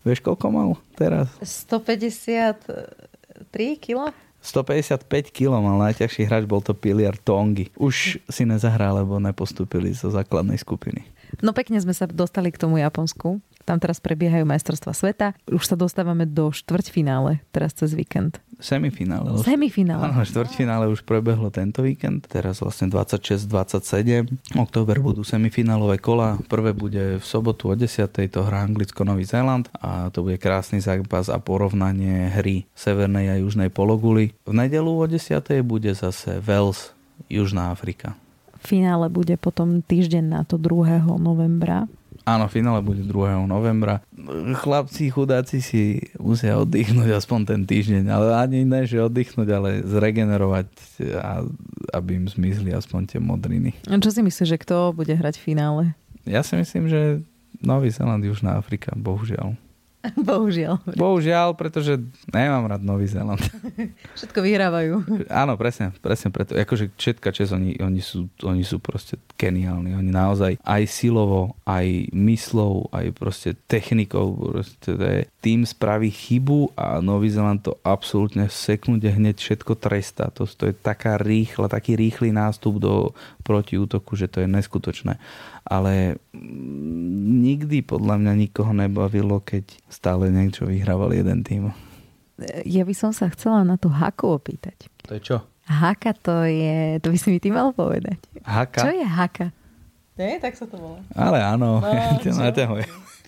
vieš 0.08 0.24
koľko 0.24 0.48
mal 0.48 0.80
teraz? 0.96 1.28
153 1.44 2.64
kg? 3.84 4.16
155 4.48 5.36
kg 5.36 5.60
mal 5.60 5.76
najťažší 5.92 6.24
hráč, 6.24 6.48
bol 6.48 6.64
to 6.64 6.72
Piliar 6.72 7.20
Tongi. 7.20 7.68
Už 7.76 8.22
si 8.32 8.44
nezahral, 8.48 9.04
lebo 9.04 9.20
nepostúpili 9.20 9.92
zo 9.92 10.08
základnej 10.08 10.56
skupiny. 10.56 11.04
No 11.44 11.52
pekne 11.54 11.78
sme 11.82 11.94
sa 11.94 12.08
dostali 12.10 12.50
k 12.50 12.62
tomu 12.62 12.80
Japonsku. 12.82 13.40
Tam 13.68 13.84
teraz 13.84 14.00
prebiehajú 14.00 14.48
majstrovstva 14.48 14.96
sveta. 14.96 15.36
Už 15.52 15.68
sa 15.68 15.76
dostávame 15.76 16.24
do 16.24 16.56
štvrťfinále 16.56 17.44
teraz 17.52 17.76
cez 17.76 17.92
víkend. 17.92 18.40
Semifinále. 18.64 19.38
Semifinále. 19.44 20.08
Áno, 20.08 20.24
štvrťfinále 20.24 20.88
už 20.88 21.04
prebehlo 21.04 21.52
tento 21.52 21.84
víkend. 21.84 22.32
Teraz 22.32 22.64
vlastne 22.64 22.88
26-27. 22.88 24.56
Október 24.56 25.04
budú 25.04 25.28
semifinálové 25.28 26.00
kola. 26.00 26.40
Prvé 26.48 26.72
bude 26.72 27.20
v 27.20 27.26
sobotu 27.28 27.70
o 27.70 27.76
10. 27.76 28.08
To 28.32 28.48
hrá 28.48 28.64
Anglicko-Nový 28.64 29.28
Zéland 29.28 29.68
a 29.84 30.08
to 30.16 30.24
bude 30.24 30.40
krásny 30.40 30.80
zápas 30.80 31.28
a 31.28 31.38
porovnanie 31.38 32.32
hry 32.40 32.66
Severnej 32.72 33.36
a 33.36 33.36
Južnej 33.44 33.68
pologuly. 33.68 34.32
V 34.48 34.54
nedelu 34.56 34.90
o 34.90 35.06
10. 35.06 35.44
bude 35.68 35.92
zase 35.92 36.40
Wales, 36.40 36.96
Južná 37.28 37.76
Afrika. 37.76 38.16
Finále 38.62 39.08
bude 39.10 39.36
potom 39.38 39.82
týždeň 39.86 40.24
na 40.26 40.42
to 40.44 40.58
2. 40.58 41.06
novembra. 41.18 41.86
Áno, 42.28 42.52
finále 42.52 42.84
bude 42.84 43.08
2. 43.08 43.48
novembra. 43.48 44.04
Chlapci, 44.60 45.08
chudáci 45.08 45.64
si 45.64 46.04
musia 46.20 46.60
oddychnúť 46.60 47.16
aspoň 47.16 47.40
ten 47.48 47.62
týždeň, 47.64 48.04
ale 48.12 48.36
ani 48.36 48.68
ne, 48.68 48.84
že 48.84 49.00
oddychnúť, 49.00 49.48
ale 49.48 49.70
zregenerovať, 49.88 50.68
a, 51.24 51.48
aby 51.96 52.20
im 52.20 52.28
zmizli 52.28 52.76
aspoň 52.76 53.16
tie 53.16 53.20
modriny. 53.24 53.72
A 53.88 53.96
čo 54.04 54.12
si 54.12 54.20
myslíš, 54.20 54.44
že 54.44 54.60
kto 54.60 54.92
bude 54.92 55.16
hrať 55.16 55.40
v 55.40 55.46
finále? 55.56 55.84
Ja 56.28 56.44
si 56.44 56.60
myslím, 56.60 56.92
že 56.92 57.24
Nový 57.64 57.96
Zeland, 57.96 58.28
Južná 58.28 58.60
Afrika, 58.60 58.92
bohužiaľ. 58.92 59.56
Bohužiaľ. 60.30 60.80
Bohužiaľ, 60.96 61.58
pretože 61.58 62.00
nemám 62.32 62.68
rád 62.70 62.82
Nový 62.84 63.08
Zéland. 63.10 63.42
Všetko 64.18 64.40
vyhrávajú. 64.42 64.94
Áno, 65.28 65.54
presne, 65.60 65.92
presne 66.00 66.30
preto. 66.32 66.56
Akože 66.56 66.92
všetka 66.96 67.30
čas, 67.34 67.52
oni, 67.52 67.78
oni, 67.80 68.02
sú, 68.02 68.32
oni 68.44 68.64
sú 68.64 68.80
proste 68.80 69.20
geniálni. 69.36 69.94
Oni 69.94 70.12
naozaj 70.12 70.60
aj 70.64 70.84
silovo, 70.90 71.56
aj 71.68 72.12
myslou, 72.14 72.88
aj 72.94 73.06
proste 73.16 73.50
technikou. 73.68 74.34
Proste 74.34 74.92
to 74.96 75.04
je, 75.04 75.20
tým 75.44 75.64
spraví 75.68 76.10
chybu 76.10 76.76
a 76.76 77.00
Nový 77.04 77.32
Zeland 77.32 77.64
to 77.64 77.78
absolútne 77.84 78.48
v 78.50 78.56
sekunde 78.56 79.08
hneď 79.08 79.38
všetko 79.40 79.78
trestá. 79.78 80.30
To, 80.36 80.48
to 80.48 80.72
je 80.72 80.76
taká 80.76 81.20
rýchla, 81.20 81.72
taký 81.72 81.96
rýchly 81.96 82.34
nástup 82.34 82.80
do 82.80 83.12
protiútoku, 83.48 84.20
že 84.20 84.28
to 84.28 84.44
je 84.44 84.48
neskutočné 84.48 85.20
ale 85.68 86.18
nikdy 87.28 87.84
podľa 87.84 88.16
mňa 88.24 88.34
nikoho 88.48 88.72
nebavilo, 88.72 89.44
keď 89.44 89.78
stále 89.92 90.32
niečo 90.32 90.66
vyhrával 90.66 91.12
jeden 91.12 91.44
tým. 91.44 91.76
Ja 92.64 92.88
by 92.88 92.94
som 92.96 93.12
sa 93.12 93.28
chcela 93.34 93.68
na 93.68 93.76
to 93.76 93.92
haku 93.92 94.40
opýtať. 94.40 94.88
To 95.10 95.18
je 95.18 95.22
čo? 95.22 95.38
Haka 95.68 96.16
to 96.16 96.48
je, 96.48 97.04
to 97.04 97.12
by 97.12 97.18
si 97.20 97.28
mi 97.36 97.40
ty 97.44 97.52
mal 97.52 97.76
povedať. 97.76 98.24
Haka? 98.48 98.88
Čo 98.88 98.92
je 98.96 99.04
haka? 99.04 99.48
Nie, 100.18 100.40
tak 100.40 100.56
sa 100.56 100.66
to 100.66 100.80
volá. 100.80 101.04
Ale 101.14 101.44
áno, 101.44 101.78
no, 101.78 101.86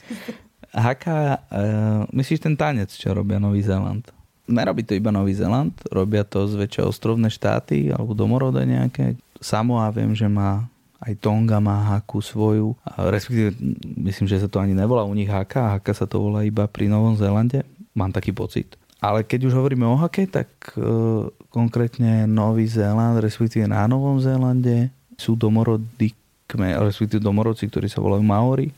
Haka, 0.70 1.42
uh, 1.50 2.02
myslíš 2.14 2.46
ten 2.46 2.54
tanec, 2.54 2.94
čo 2.94 3.14
robia 3.14 3.42
Nový 3.42 3.62
Zéland? 3.62 4.06
Nerobí 4.50 4.82
to 4.86 4.98
iba 4.98 5.14
Nový 5.14 5.34
Zéland, 5.34 5.74
robia 5.94 6.26
to 6.26 6.46
zväčša 6.46 6.90
ostrovné 6.90 7.30
štáty 7.30 7.90
alebo 7.94 8.18
domorodé 8.18 8.66
nejaké. 8.66 9.18
Samoa 9.42 9.90
viem, 9.94 10.14
že 10.14 10.26
má 10.26 10.66
aj 11.00 11.14
Tonga 11.24 11.64
má 11.64 11.96
haku 11.96 12.20
svoju, 12.20 12.76
respektíve 12.84 13.56
myslím, 14.04 14.28
že 14.28 14.44
sa 14.44 14.52
to 14.52 14.60
ani 14.60 14.76
nevolá 14.76 15.08
u 15.08 15.16
nich 15.16 15.32
haka, 15.32 15.80
haka 15.80 15.96
sa 15.96 16.04
to 16.04 16.20
volá 16.20 16.44
iba 16.44 16.68
pri 16.68 16.92
Novom 16.92 17.16
Zélande, 17.16 17.64
mám 17.96 18.12
taký 18.12 18.36
pocit. 18.36 18.76
Ale 19.00 19.24
keď 19.24 19.48
už 19.48 19.56
hovoríme 19.56 19.88
o 19.88 19.96
hake, 19.96 20.28
tak 20.28 20.52
e, 20.76 20.84
konkrétne 21.48 22.28
Nový 22.28 22.68
Zéland, 22.68 23.24
respektíve 23.24 23.64
na 23.64 23.88
Novom 23.88 24.20
Zélande 24.20 24.92
sú 25.16 25.40
domorodí, 25.40 26.12
respektíve 26.52 27.24
domorodci, 27.24 27.72
ktorí 27.72 27.88
sa 27.88 28.04
volajú 28.04 28.20
Maori. 28.20 28.76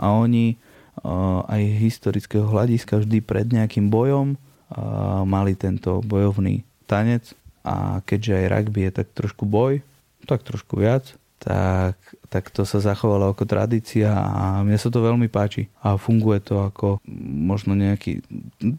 A 0.00 0.16
oni 0.16 0.52
e, 0.52 0.56
aj 1.52 1.62
historického 1.84 2.48
hľadiska 2.48 3.04
vždy 3.04 3.20
pred 3.20 3.44
nejakým 3.52 3.92
bojom 3.92 4.32
e, 4.32 4.36
mali 5.28 5.52
tento 5.52 6.00
bojovný 6.00 6.64
tanec. 6.88 7.36
A 7.60 8.00
keďže 8.08 8.40
aj 8.40 8.50
rugby 8.56 8.88
je 8.88 8.92
tak 9.04 9.12
trošku 9.12 9.44
boj, 9.44 9.84
tak 10.24 10.48
trošku 10.48 10.80
viac, 10.80 11.12
tak, 11.36 11.96
tak 12.32 12.48
to 12.48 12.64
sa 12.64 12.80
zachovalo 12.80 13.32
ako 13.32 13.44
tradícia 13.44 14.08
a 14.12 14.64
mne 14.64 14.76
sa 14.80 14.88
to 14.88 15.04
veľmi 15.04 15.28
páči. 15.28 15.68
A 15.84 16.00
funguje 16.00 16.40
to 16.40 16.64
ako 16.64 16.98
možno 17.44 17.76
nejaký... 17.76 18.24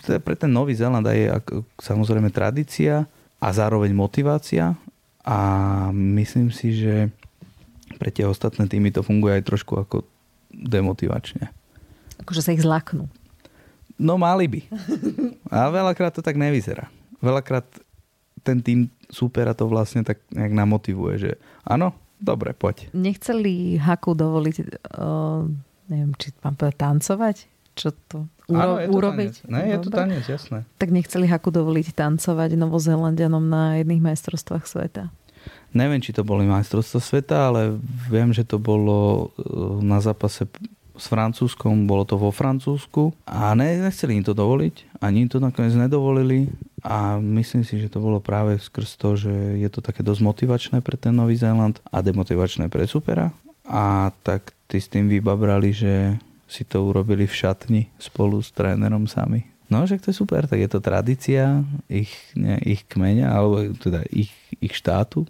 Pre 0.04 0.36
ten 0.36 0.52
Nový 0.52 0.74
Zeland 0.74 1.06
je 1.06 1.30
ako, 1.30 1.64
samozrejme 1.78 2.34
tradícia 2.34 3.06
a 3.38 3.48
zároveň 3.54 3.94
motivácia 3.94 4.74
a 5.22 5.38
myslím 5.94 6.50
si, 6.50 6.74
že 6.74 7.14
pre 8.02 8.10
tie 8.10 8.26
ostatné 8.26 8.66
týmy 8.66 8.90
to 8.94 9.06
funguje 9.06 9.38
aj 9.38 9.48
trošku 9.48 9.74
ako 9.78 10.06
demotivačne. 10.50 11.54
Akože 12.24 12.42
sa 12.42 12.54
ich 12.54 12.66
zlaknú. 12.66 13.06
No 13.98 14.18
mali 14.18 14.46
by. 14.46 14.62
A 15.50 15.70
veľakrát 15.74 16.14
to 16.14 16.22
tak 16.22 16.38
nevyzerá. 16.38 16.90
Veľakrát 17.18 17.66
ten 18.46 18.62
tým 18.62 18.80
supera 19.10 19.58
to 19.58 19.66
vlastne 19.66 20.06
tak 20.06 20.22
nejak 20.30 20.54
namotivuje, 20.54 21.16
že 21.18 21.32
áno, 21.66 21.92
dobre, 22.18 22.54
poď. 22.54 22.90
Nechceli 22.92 23.78
Haku 23.78 24.14
dovoliť, 24.14 24.56
uh, 24.98 25.46
neviem, 25.88 26.12
či 26.18 26.34
mám 26.42 26.54
povedať, 26.54 26.78
tancovať? 26.78 27.38
Čo 27.78 27.94
to? 28.10 28.18
Uro- 28.50 28.58
Áno, 28.58 28.74
je 28.82 28.88
to 28.90 28.96
urobiť? 28.98 29.34
tanec. 29.46 29.54
Ne, 29.54 29.62
je 29.70 29.78
to 29.78 29.90
tanec, 29.94 30.24
jasné. 30.26 30.58
Tak 30.78 30.90
nechceli 30.90 31.26
Haku 31.28 31.54
dovoliť 31.54 31.94
tancovať 31.94 32.58
Novozelandianom 32.58 33.44
na 33.44 33.78
jedných 33.78 34.02
majstrovstvách 34.02 34.66
sveta. 34.66 35.14
Neviem, 35.72 36.00
či 36.00 36.16
to 36.16 36.24
boli 36.24 36.48
majstrovstvá 36.48 37.00
sveta, 37.00 37.36
ale 37.52 37.76
viem, 38.08 38.32
že 38.32 38.48
to 38.48 38.58
bolo 38.58 39.30
e, 39.36 39.46
na 39.84 40.00
zápase 40.00 40.48
s 40.98 41.08
Francúzskom, 41.08 41.86
bolo 41.86 42.04
to 42.04 42.20
vo 42.20 42.34
Francúzsku 42.34 43.14
a 43.24 43.54
ne, 43.54 43.80
nechceli 43.80 44.20
im 44.20 44.26
to 44.26 44.34
dovoliť, 44.34 45.00
ani 45.00 45.26
im 45.26 45.30
to 45.30 45.38
nakoniec 45.38 45.78
nedovolili 45.78 46.50
a 46.84 47.22
myslím 47.22 47.64
si, 47.64 47.80
že 47.80 47.90
to 47.90 48.02
bolo 48.04 48.20
práve 48.20 48.58
skrz 48.58 49.00
to, 49.00 49.16
že 49.16 49.34
je 49.62 49.70
to 49.72 49.80
také 49.80 50.04
dosť 50.04 50.22
motivačné 50.22 50.78
pre 50.82 51.00
ten 51.00 51.14
Nový 51.14 51.38
Zéland 51.38 51.80
a 51.94 52.04
demotivačné 52.04 52.68
pre 52.68 52.90
supera 52.90 53.32
a 53.64 54.12
tak 54.26 54.52
tí 54.68 54.82
s 54.82 54.92
tým 54.92 55.08
vybabrali, 55.08 55.72
že 55.72 56.18
si 56.48 56.64
to 56.64 56.84
urobili 56.84 57.28
v 57.28 57.38
šatni 57.38 57.82
spolu 58.00 58.40
s 58.40 58.56
trénerom 58.56 59.06
sami. 59.06 59.48
No, 59.68 59.84
že 59.84 60.00
to 60.00 60.16
je 60.16 60.20
super, 60.24 60.48
tak 60.48 60.64
je 60.64 60.70
to 60.72 60.80
tradícia 60.80 61.60
ich, 61.92 62.12
ne, 62.40 62.56
ich 62.64 62.88
kmeňa, 62.88 63.28
alebo 63.28 63.76
teda 63.76 64.08
ich, 64.08 64.32
ich 64.64 64.72
štátu 64.72 65.28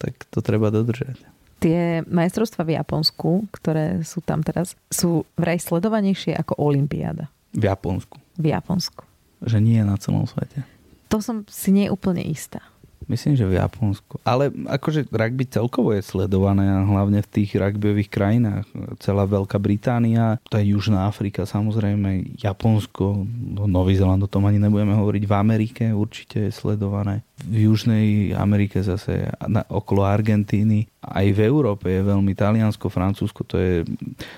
tak 0.00 0.16
to 0.32 0.40
treba 0.40 0.72
dodržať. 0.72 1.20
Tie 1.60 2.00
majstrovstvá 2.08 2.64
v 2.64 2.74
Japonsku, 2.80 3.44
ktoré 3.52 4.00
sú 4.00 4.24
tam 4.24 4.40
teraz, 4.40 4.74
sú 4.88 5.28
vraj 5.36 5.60
sledovanejšie 5.60 6.32
ako 6.32 6.56
Olympiáda. 6.56 7.28
V 7.52 7.68
Japonsku. 7.68 8.16
V 8.40 8.46
Japonsku. 8.48 9.04
Že 9.44 9.58
nie 9.60 9.80
na 9.84 10.00
celom 10.00 10.24
svete. 10.24 10.64
To 11.12 11.20
som 11.20 11.44
si 11.52 11.74
nie 11.74 11.92
úplne 11.92 12.24
istá. 12.24 12.64
Myslím, 13.10 13.34
že 13.34 13.42
v 13.42 13.58
Japonsku. 13.58 14.22
Ale 14.22 14.54
akože 14.70 15.10
rugby 15.10 15.42
celkovo 15.50 15.90
je 15.90 15.98
sledované 15.98 16.70
a 16.70 16.86
hlavne 16.86 17.18
v 17.26 17.30
tých 17.42 17.58
rugbyových 17.58 18.06
krajinách. 18.06 18.70
Celá 19.02 19.26
Veľká 19.26 19.58
Británia, 19.58 20.38
to 20.46 20.54
je 20.62 20.70
Južná 20.70 21.10
Afrika 21.10 21.42
samozrejme, 21.42 22.38
Japonsko, 22.38 23.26
no, 23.26 23.66
Nový 23.66 23.98
Zeland, 23.98 24.22
o 24.22 24.30
tom 24.30 24.46
ani 24.46 24.62
nebudeme 24.62 24.94
hovoriť. 24.94 25.26
V 25.26 25.34
Amerike 25.34 25.84
určite 25.90 26.46
je 26.46 26.52
sledované. 26.54 27.26
V 27.42 27.66
Južnej 27.66 28.30
Amerike 28.38 28.78
zase 28.78 29.26
na, 29.42 29.66
okolo 29.66 30.06
Argentíny. 30.06 30.86
Aj 31.02 31.26
v 31.26 31.40
Európe 31.42 31.90
je 31.90 32.06
veľmi 32.06 32.30
Taliansko, 32.38 32.86
Francúzsko, 32.86 33.42
to, 33.42 33.58
je, 33.58 33.82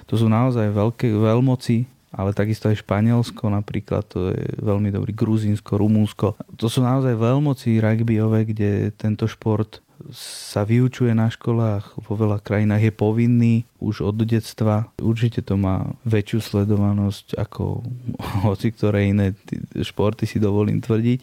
to 0.08 0.16
sú 0.16 0.32
naozaj 0.32 0.72
veľké 0.72 1.12
veľmoci 1.12 1.84
ale 2.12 2.36
takisto 2.36 2.68
aj 2.68 2.84
Španielsko 2.84 3.48
napríklad, 3.48 4.04
to 4.04 4.36
je 4.36 4.44
veľmi 4.60 4.92
dobrý, 4.92 5.16
Gruzínsko, 5.16 5.80
Rumúnsko. 5.80 6.36
To 6.60 6.66
sú 6.68 6.84
naozaj 6.84 7.16
veľmoci 7.16 7.80
rugbyové, 7.80 8.52
kde 8.52 8.70
tento 8.92 9.24
šport 9.24 9.80
sa 10.12 10.66
vyučuje 10.66 11.14
na 11.14 11.30
školách, 11.30 11.94
vo 12.02 12.14
veľa 12.18 12.42
krajinách 12.42 12.90
je 12.90 12.92
povinný 12.92 13.54
už 13.78 14.02
od 14.02 14.18
detstva. 14.26 14.90
Určite 14.98 15.46
to 15.46 15.54
má 15.54 15.94
väčšiu 16.02 16.42
sledovanosť 16.42 17.38
ako 17.38 17.86
hoci 18.46 18.74
ktoré 18.74 19.08
iné 19.08 19.38
športy 19.78 20.26
si 20.26 20.42
dovolím 20.42 20.82
tvrdiť. 20.82 21.22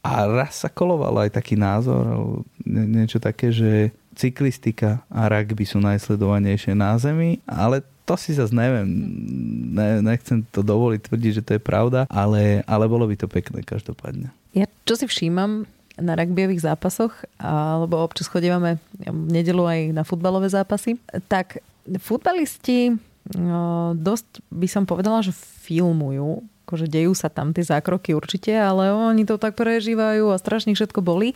A 0.00 0.24
raz 0.24 0.64
sa 0.64 0.72
koloval 0.72 1.28
aj 1.28 1.36
taký 1.36 1.60
názor, 1.60 2.40
niečo 2.64 3.20
také, 3.20 3.52
že 3.52 3.92
cyklistika 4.16 5.04
a 5.12 5.28
rugby 5.28 5.68
sú 5.68 5.76
najsledovanejšie 5.80 6.72
na 6.72 6.96
Zemi, 6.96 7.44
ale 7.44 7.84
to 8.04 8.14
si 8.18 8.34
zase 8.34 8.50
neviem, 8.50 8.86
ne, 9.74 10.02
nechcem 10.02 10.42
to 10.50 10.60
dovoliť 10.60 11.00
tvrdiť, 11.06 11.32
že 11.40 11.44
to 11.46 11.52
je 11.56 11.62
pravda, 11.62 12.04
ale, 12.10 12.64
ale 12.66 12.84
bolo 12.90 13.06
by 13.06 13.14
to 13.14 13.30
pekné 13.30 13.62
každopádne. 13.62 14.32
Ja 14.56 14.66
čo 14.84 14.98
si 14.98 15.06
všímam 15.06 15.68
na 16.00 16.16
rugbyových 16.16 16.64
zápasoch, 16.64 17.12
alebo 17.38 18.00
občas 18.00 18.26
chodívame 18.26 18.80
v 18.96 19.28
nedelu 19.28 19.62
aj 19.68 19.80
na 19.92 20.02
futbalové 20.02 20.48
zápasy, 20.48 20.96
tak 21.28 21.60
futbalisti 22.00 22.96
no, 23.36 23.92
dosť 23.94 24.40
by 24.48 24.68
som 24.70 24.88
povedala, 24.88 25.20
že 25.20 25.36
filmujú 25.36 26.40
akože 26.70 26.86
dejú 26.86 27.18
sa 27.18 27.26
tam 27.26 27.50
tie 27.50 27.66
zákroky 27.66 28.14
určite, 28.14 28.54
ale 28.54 28.94
oni 28.94 29.26
to 29.26 29.42
tak 29.42 29.58
prežívajú 29.58 30.30
a 30.30 30.38
strašne 30.38 30.78
všetko 30.78 31.02
boli. 31.02 31.34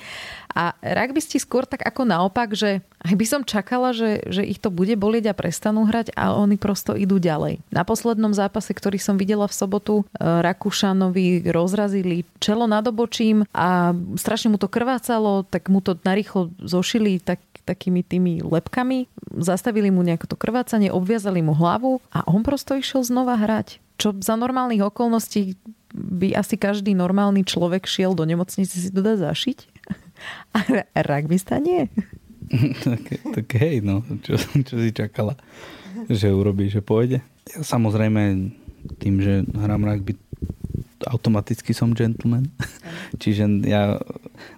A 0.55 0.79
rugbysti 0.79 1.42
skôr 1.42 1.66
tak 1.66 1.83
ako 1.83 2.07
naopak, 2.07 2.55
že 2.55 2.87
aj 3.03 3.14
by 3.18 3.27
som 3.27 3.42
čakala, 3.42 3.90
že, 3.90 4.23
že 4.31 4.47
ich 4.47 4.62
to 4.62 4.70
bude 4.70 4.94
bolieť 4.94 5.35
a 5.35 5.35
prestanú 5.35 5.83
hrať 5.90 6.14
a 6.14 6.38
oni 6.38 6.55
prosto 6.55 6.94
idú 6.94 7.18
ďalej. 7.18 7.59
Na 7.75 7.83
poslednom 7.83 8.31
zápase, 8.31 8.70
ktorý 8.70 9.03
som 9.03 9.18
videla 9.18 9.51
v 9.51 9.59
sobotu, 9.59 10.07
e, 10.14 10.23
Rakúšanovi 10.23 11.51
rozrazili 11.51 12.23
čelo 12.38 12.70
nad 12.70 12.87
obočím 12.87 13.42
a 13.51 13.92
strašne 14.14 14.55
mu 14.55 14.59
to 14.62 14.70
krvácalo, 14.70 15.42
tak 15.51 15.66
mu 15.66 15.83
to 15.83 15.99
narýchlo 16.07 16.55
zošili 16.62 17.18
tak, 17.18 17.42
takými 17.66 18.07
tými 18.07 18.47
lepkami, 18.47 19.11
zastavili 19.37 19.90
mu 19.90 20.07
nejaké 20.07 20.31
to 20.31 20.38
krvácanie, 20.38 20.94
obviazali 20.94 21.42
mu 21.42 21.53
hlavu 21.53 21.99
a 22.14 22.23
on 22.31 22.47
prosto 22.47 22.79
išiel 22.79 23.03
znova 23.03 23.35
hrať 23.35 23.84
čo 23.98 24.14
za 24.18 24.35
normálnych 24.35 24.83
okolností 24.83 25.54
by 25.94 26.35
asi 26.35 26.59
každý 26.59 26.92
normálny 26.98 27.46
človek 27.46 27.87
šiel 27.87 28.18
do 28.18 28.26
nemocnice 28.26 28.74
si 28.74 28.90
to 28.90 29.00
dá 29.00 29.14
zašiť. 29.14 29.59
A 30.57 30.59
rugbysta 31.07 31.62
nie. 31.62 31.87
tak, 32.87 33.02
tak 33.22 33.46
hej, 33.57 33.80
no, 33.80 34.02
čo, 34.22 34.37
čo 34.38 34.74
si 34.76 34.90
čakala, 34.90 35.38
že 36.11 36.35
urobí, 36.35 36.68
že 36.68 36.83
pôjde. 36.83 37.22
Ja 37.50 37.61
samozrejme 37.62 38.52
tým, 39.00 39.14
že 39.22 39.46
hrám 39.54 39.87
rugby, 39.87 40.18
automaticky 41.09 41.77
som 41.77 41.93
gentleman. 41.93 42.49
Čiže 43.23 43.64
ja 43.64 43.99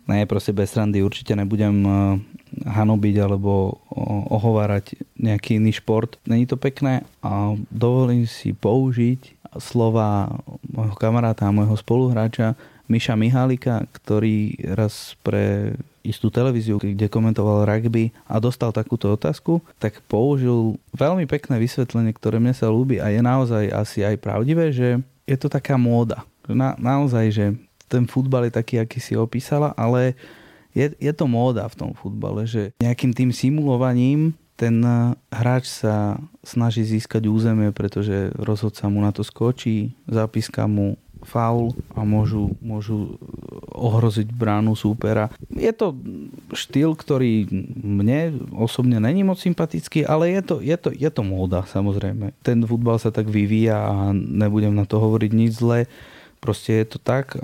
ne, 0.06 0.24
proste 0.24 0.54
bez 0.54 0.74
randy 0.74 1.02
určite 1.02 1.34
nebudem 1.34 1.76
eh, 1.84 1.92
hanobiť 2.66 3.16
alebo 3.20 3.82
ohovárať 4.30 4.96
nejaký 5.18 5.58
iný 5.60 5.76
šport. 5.76 6.16
Není 6.24 6.46
to 6.46 6.56
pekné 6.56 7.04
a 7.20 7.54
dovolím 7.68 8.24
si 8.24 8.54
použiť 8.54 9.36
slova 9.56 10.28
môjho 10.68 10.96
kamaráta 10.96 11.48
a 11.48 11.54
môjho 11.54 11.76
spoluhráča 11.76 12.54
Miša 12.86 13.18
Mihálika, 13.18 13.82
ktorý 13.90 14.54
raz 14.78 15.18
pre 15.26 15.74
istú 16.06 16.30
televíziu, 16.30 16.78
kde 16.78 17.10
komentoval 17.10 17.66
rugby 17.66 18.14
a 18.30 18.38
dostal 18.38 18.70
takúto 18.70 19.10
otázku, 19.10 19.58
tak 19.82 19.98
použil 20.06 20.78
veľmi 20.94 21.26
pekné 21.26 21.58
vysvetlenie, 21.58 22.14
ktoré 22.14 22.38
mne 22.38 22.54
sa 22.54 22.70
ľúbi 22.70 23.02
a 23.02 23.10
je 23.10 23.18
naozaj 23.18 23.74
asi 23.74 24.06
aj 24.06 24.22
pravdivé, 24.22 24.70
že 24.70 25.02
je 25.26 25.36
to 25.36 25.50
taká 25.50 25.74
móda. 25.74 26.22
Na, 26.50 26.78
naozaj, 26.78 27.26
že 27.32 27.46
ten 27.86 28.06
futbal 28.06 28.50
je 28.50 28.58
taký, 28.58 28.82
aký 28.82 28.98
si 28.98 29.14
opísala, 29.14 29.70
ale 29.78 30.18
je, 30.76 30.92
je 30.98 31.12
to 31.14 31.24
móda 31.24 31.64
v 31.70 31.78
tom 31.78 31.90
futbale, 31.96 32.44
že 32.44 32.74
nejakým 32.82 33.14
tým 33.14 33.30
simulovaním 33.30 34.34
ten 34.56 34.80
eh, 34.80 35.12
hráč 35.30 35.68
sa 35.68 36.16
snaží 36.40 36.82
získať 36.82 37.28
územie, 37.28 37.70
pretože 37.70 38.32
rozhodca 38.34 38.88
mu 38.88 39.04
na 39.04 39.12
to 39.12 39.20
skočí, 39.20 39.92
zapíska 40.08 40.64
mu 40.64 40.96
faul 41.24 41.74
a 41.96 42.06
môžu, 42.06 42.54
môžu 42.62 43.18
ohroziť 43.74 44.30
bránu 44.30 44.78
súpera. 44.78 45.32
Je 45.50 45.72
to 45.74 45.96
štýl, 46.54 46.94
ktorý 46.94 47.50
mne 47.82 48.46
osobne 48.54 49.02
není 49.02 49.26
moc 49.26 49.40
sympatický, 49.40 50.06
ale 50.06 50.30
je 50.38 50.42
to, 50.44 50.56
je 50.62 50.76
to, 50.78 50.88
je 50.94 51.10
to 51.10 51.22
móda 51.26 51.66
samozrejme. 51.66 52.30
Ten 52.46 52.62
futbal 52.62 53.02
sa 53.02 53.10
tak 53.10 53.26
vyvíja 53.26 53.74
a 53.74 54.14
nebudem 54.14 54.76
na 54.76 54.86
to 54.86 55.02
hovoriť 55.02 55.30
nič 55.34 55.52
zle. 55.58 55.90
Proste 56.46 56.86
je 56.86 56.86
to 56.94 56.98
tak. 57.02 57.34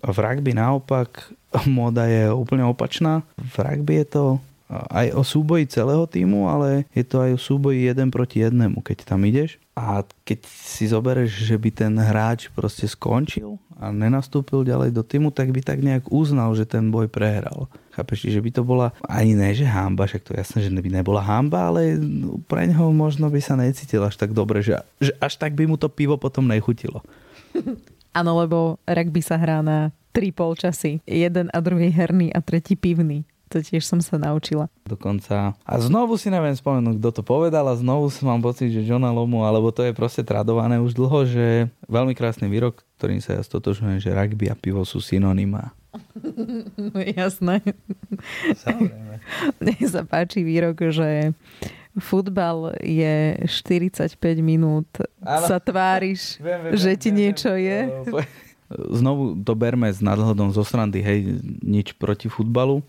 V 0.00 0.16
rugby 0.16 0.56
naopak 0.56 1.28
móda 1.68 2.08
je 2.08 2.32
úplne 2.32 2.64
opačná. 2.64 3.20
V 3.36 3.60
rugby 3.60 4.00
je 4.00 4.06
to 4.08 4.24
aj 4.72 5.12
o 5.12 5.22
súboji 5.22 5.68
celého 5.68 6.08
týmu, 6.08 6.48
ale 6.48 6.88
je 6.96 7.04
to 7.04 7.20
aj 7.20 7.36
o 7.36 7.40
súboji 7.40 7.84
jeden 7.84 8.08
proti 8.08 8.40
jednému, 8.40 8.80
keď 8.80 9.04
tam 9.04 9.20
ideš. 9.28 9.60
A 9.76 10.06
keď 10.24 10.46
si 10.48 10.88
zoberieš, 10.88 11.44
že 11.44 11.56
by 11.60 11.70
ten 11.70 11.92
hráč 11.98 12.48
proste 12.48 12.88
skončil 12.88 13.60
a 13.76 13.90
nenastúpil 13.90 14.64
ďalej 14.64 14.94
do 14.94 15.02
týmu, 15.02 15.34
tak 15.34 15.50
by 15.50 15.60
tak 15.60 15.82
nejak 15.82 16.08
uznal, 16.08 16.54
že 16.54 16.64
ten 16.64 16.88
boj 16.88 17.10
prehral. 17.10 17.66
Chápeš, 17.92 18.30
že 18.30 18.40
by 18.40 18.50
to 18.54 18.62
bola 18.64 18.94
ani 19.04 19.34
ne, 19.34 19.50
že 19.52 19.66
hamba, 19.66 20.06
však 20.06 20.22
to 20.24 20.30
je 20.34 20.40
jasné, 20.40 20.58
že 20.64 20.70
by 20.70 20.90
nebola 20.90 21.20
hamba, 21.20 21.70
ale 21.70 21.98
pre 22.48 22.70
neho 22.70 22.88
možno 22.94 23.28
by 23.28 23.42
sa 23.42 23.58
necítil 23.58 24.00
až 24.06 24.16
tak 24.16 24.32
dobre, 24.32 24.62
že, 24.62 24.78
že 25.02 25.12
až 25.20 25.36
tak 25.36 25.52
by 25.58 25.66
mu 25.68 25.76
to 25.76 25.90
pivo 25.90 26.16
potom 26.16 26.46
nechutilo. 26.46 27.02
Áno, 28.14 28.38
lebo 28.38 28.78
rugby 28.86 29.20
sa 29.20 29.34
hrá 29.34 29.58
na 29.58 29.90
tri 30.14 30.30
polčasy. 30.30 31.02
Jeden 31.02 31.50
a 31.50 31.58
druhý 31.58 31.90
herný 31.90 32.30
a 32.30 32.38
tretí 32.38 32.78
pivný. 32.78 33.26
To 33.50 33.62
tiež 33.62 33.86
som 33.86 34.02
sa 34.02 34.18
naučila. 34.18 34.70
Dokonca. 34.86 35.54
A 35.62 35.74
znovu 35.78 36.18
si 36.18 36.26
neviem 36.26 36.54
spomenúť, 36.54 36.98
kto 36.98 37.10
to 37.20 37.22
povedal 37.22 37.66
a 37.70 37.78
znovu 37.78 38.10
mám 38.26 38.42
pocit, 38.42 38.70
že 38.70 38.82
Johna 38.82 39.14
Lomu, 39.14 39.46
alebo 39.46 39.70
to 39.70 39.86
je 39.86 39.94
proste 39.94 40.26
tradované 40.26 40.78
už 40.82 40.94
dlho, 40.94 41.26
že 41.26 41.46
veľmi 41.86 42.18
krásny 42.18 42.50
výrok, 42.50 42.82
ktorým 42.98 43.22
sa 43.22 43.38
ja 43.38 43.42
stotožujem, 43.46 44.02
že 44.02 44.14
rugby 44.14 44.50
a 44.50 44.58
pivo 44.58 44.82
sú 44.82 44.98
synonymá. 44.98 45.70
Jasné. 47.18 47.62
Mne 49.62 49.76
sa 49.86 50.02
páči 50.02 50.42
výrok, 50.42 50.90
že 50.90 51.30
futbal 51.98 52.74
je 52.82 53.38
45 53.46 54.18
minút, 54.42 54.88
ano. 55.22 55.46
sa 55.46 55.62
tváriš, 55.62 56.36
viem, 56.44 56.70
viem, 56.70 56.72
že 56.74 56.90
ti 56.98 57.10
viem, 57.10 57.18
niečo 57.26 57.54
viem. 57.54 57.66
je. 57.66 57.78
Znovu 58.98 59.38
to 59.44 59.52
berme 59.54 59.86
s 59.86 60.02
nadhľadom 60.02 60.50
zo 60.50 60.64
srandy, 60.66 61.04
hej, 61.04 61.38
nič 61.62 61.94
proti 61.94 62.26
futbalu. 62.26 62.82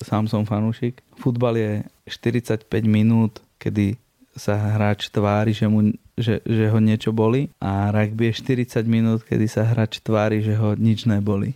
Sám 0.00 0.28
som 0.28 0.48
fanúšik. 0.48 1.00
Futbal 1.20 1.54
je 1.60 1.72
45 2.08 2.64
minút, 2.88 3.44
kedy 3.60 4.00
sa 4.32 4.56
hráč 4.56 5.12
tvári, 5.12 5.52
že, 5.52 5.68
mu, 5.68 5.92
že, 6.16 6.40
že 6.40 6.72
ho 6.72 6.78
niečo 6.80 7.12
boli 7.12 7.52
a 7.60 7.92
rugby 7.92 8.32
je 8.32 8.40
40 8.40 8.88
minút, 8.88 9.20
kedy 9.26 9.46
sa 9.50 9.66
hráč 9.66 10.00
tvári, 10.00 10.40
že 10.40 10.56
ho 10.56 10.72
nič 10.72 11.04
neboli. 11.04 11.52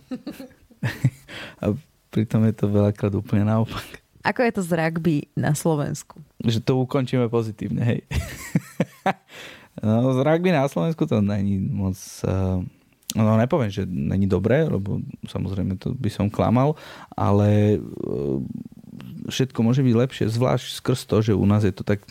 a 1.63 1.73
pritom 2.13 2.45
je 2.45 2.53
to 2.53 2.65
veľakrát 2.69 3.13
úplne 3.17 3.49
naopak. 3.49 4.04
Ako 4.25 4.41
je 4.41 4.51
to 4.57 4.61
z 4.65 4.71
rugby 4.73 5.29
na 5.37 5.53
Slovensku? 5.53 6.17
Že 6.41 6.65
to 6.65 6.81
ukončíme 6.81 7.29
pozitívne, 7.29 7.85
hej. 7.85 8.01
no, 9.85 10.17
z 10.17 10.19
rugby 10.25 10.49
na 10.49 10.65
Slovensku 10.65 11.05
to 11.05 11.21
není 11.21 11.61
moc... 11.61 11.97
Uh, 12.25 12.65
no 13.13 13.37
nepoviem, 13.37 13.69
že 13.69 13.85
není 13.85 14.25
dobré, 14.25 14.65
lebo 14.65 14.97
samozrejme 15.29 15.77
to 15.77 15.93
by 15.93 16.09
som 16.09 16.33
klamal, 16.33 16.73
ale 17.13 17.77
uh, 17.77 18.41
všetko 19.29 19.61
môže 19.61 19.85
byť 19.85 19.93
lepšie, 19.93 20.25
zvlášť 20.25 20.81
skrz 20.81 21.05
to, 21.05 21.21
že 21.21 21.37
u 21.37 21.45
nás 21.45 21.61
je 21.61 21.71
to 21.71 21.85
tak, 21.85 22.01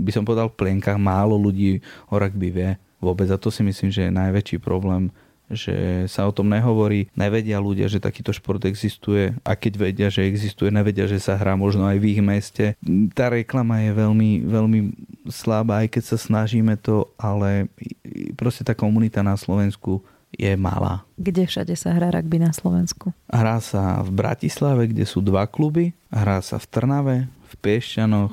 by 0.00 0.10
som 0.16 0.24
povedal, 0.24 0.48
v 0.48 0.56
plienkach 0.56 0.96
málo 0.96 1.36
ľudí 1.36 1.84
o 2.08 2.16
rugby 2.16 2.48
vie 2.48 2.70
vôbec 3.00 3.28
a 3.32 3.40
to 3.40 3.48
si 3.48 3.64
myslím, 3.64 3.92
že 3.92 4.08
je 4.08 4.12
najväčší 4.12 4.56
problém 4.60 5.12
že 5.50 6.06
sa 6.06 6.24
o 6.26 6.32
tom 6.32 6.48
nehovorí, 6.48 7.10
nevedia 7.18 7.58
ľudia, 7.58 7.90
že 7.90 8.02
takýto 8.02 8.30
šport 8.30 8.62
existuje 8.64 9.34
a 9.42 9.52
keď 9.58 9.72
vedia, 9.76 10.08
že 10.08 10.24
existuje, 10.24 10.70
nevedia, 10.70 11.10
že 11.10 11.18
sa 11.18 11.34
hrá 11.34 11.58
možno 11.58 11.84
aj 11.84 11.98
v 11.98 12.08
ich 12.16 12.22
meste. 12.22 12.78
Tá 13.12 13.28
reklama 13.28 13.82
je 13.82 13.90
veľmi, 13.92 14.30
veľmi 14.46 14.80
slabá, 15.28 15.82
aj 15.84 15.98
keď 15.98 16.02
sa 16.14 16.18
snažíme 16.18 16.78
to, 16.78 17.10
ale 17.18 17.68
proste 18.38 18.62
tá 18.62 18.72
komunita 18.72 19.20
na 19.20 19.34
Slovensku 19.34 20.02
je 20.30 20.54
malá. 20.54 21.02
Kde 21.18 21.42
všade 21.46 21.74
sa 21.74 21.90
hrá 21.90 22.14
rugby 22.14 22.38
na 22.38 22.54
Slovensku? 22.54 23.10
Hrá 23.26 23.58
sa 23.58 23.98
v 24.06 24.14
Bratislave, 24.14 24.86
kde 24.86 25.02
sú 25.02 25.18
dva 25.18 25.42
kluby. 25.50 25.90
Hrá 26.06 26.38
sa 26.38 26.62
v 26.62 26.66
Trnave, 26.70 27.16
v 27.50 27.54
Piešťanoch, 27.58 28.32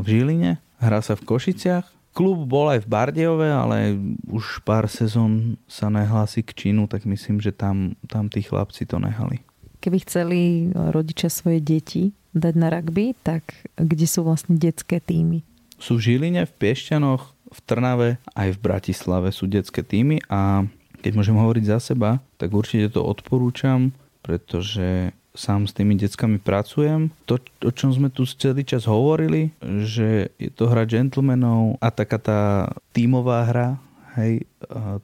v 0.00 0.06
Žiline. 0.06 0.62
Hrá 0.78 1.00
sa 1.02 1.18
v 1.18 1.26
Košiciach 1.26 1.93
Klub 2.14 2.46
bol 2.46 2.70
aj 2.70 2.86
v 2.86 2.90
Bardejove, 2.94 3.48
ale 3.50 3.98
už 4.30 4.62
pár 4.62 4.86
sezón 4.86 5.58
sa 5.66 5.90
nehlási 5.90 6.46
k 6.46 6.54
Čínu, 6.54 6.86
tak 6.86 7.02
myslím, 7.10 7.42
že 7.42 7.50
tam, 7.50 7.98
tam 8.06 8.30
tí 8.30 8.46
chlapci 8.46 8.86
to 8.86 9.02
nehali. 9.02 9.42
Keby 9.82 9.98
chceli 10.06 10.40
rodičia 10.72 11.26
svoje 11.26 11.58
deti 11.58 12.14
dať 12.32 12.54
na 12.54 12.70
rugby, 12.70 13.18
tak 13.26 13.42
kde 13.74 14.06
sú 14.06 14.22
vlastne 14.22 14.54
detské 14.54 15.02
týmy? 15.02 15.42
Sú 15.82 15.98
v 15.98 16.14
Žiline, 16.14 16.46
v 16.46 16.54
Piešťanoch, 16.54 17.34
v 17.50 17.58
Trnave, 17.66 18.10
aj 18.38 18.48
v 18.54 18.62
Bratislave 18.62 19.34
sú 19.34 19.50
detské 19.50 19.82
týmy 19.82 20.22
a 20.30 20.66
keď 21.02 21.12
môžem 21.18 21.36
hovoriť 21.36 21.64
za 21.66 21.78
seba, 21.82 22.22
tak 22.38 22.54
určite 22.54 22.94
to 22.94 23.04
odporúčam, 23.04 23.92
pretože 24.24 25.12
sám 25.34 25.66
s 25.66 25.74
tými 25.74 25.98
deckami 25.98 26.38
pracujem. 26.38 27.10
To, 27.26 27.42
o 27.66 27.72
čom 27.74 27.90
sme 27.90 28.08
tu 28.08 28.22
celý 28.24 28.62
čas 28.62 28.86
hovorili, 28.86 29.50
že 29.82 30.30
je 30.38 30.50
to 30.54 30.70
hra 30.70 30.86
gentlemanov 30.86 31.74
a 31.82 31.90
taká 31.90 32.22
tá 32.22 32.40
tímová 32.94 33.42
hra, 33.50 33.68
hej, 34.14 34.46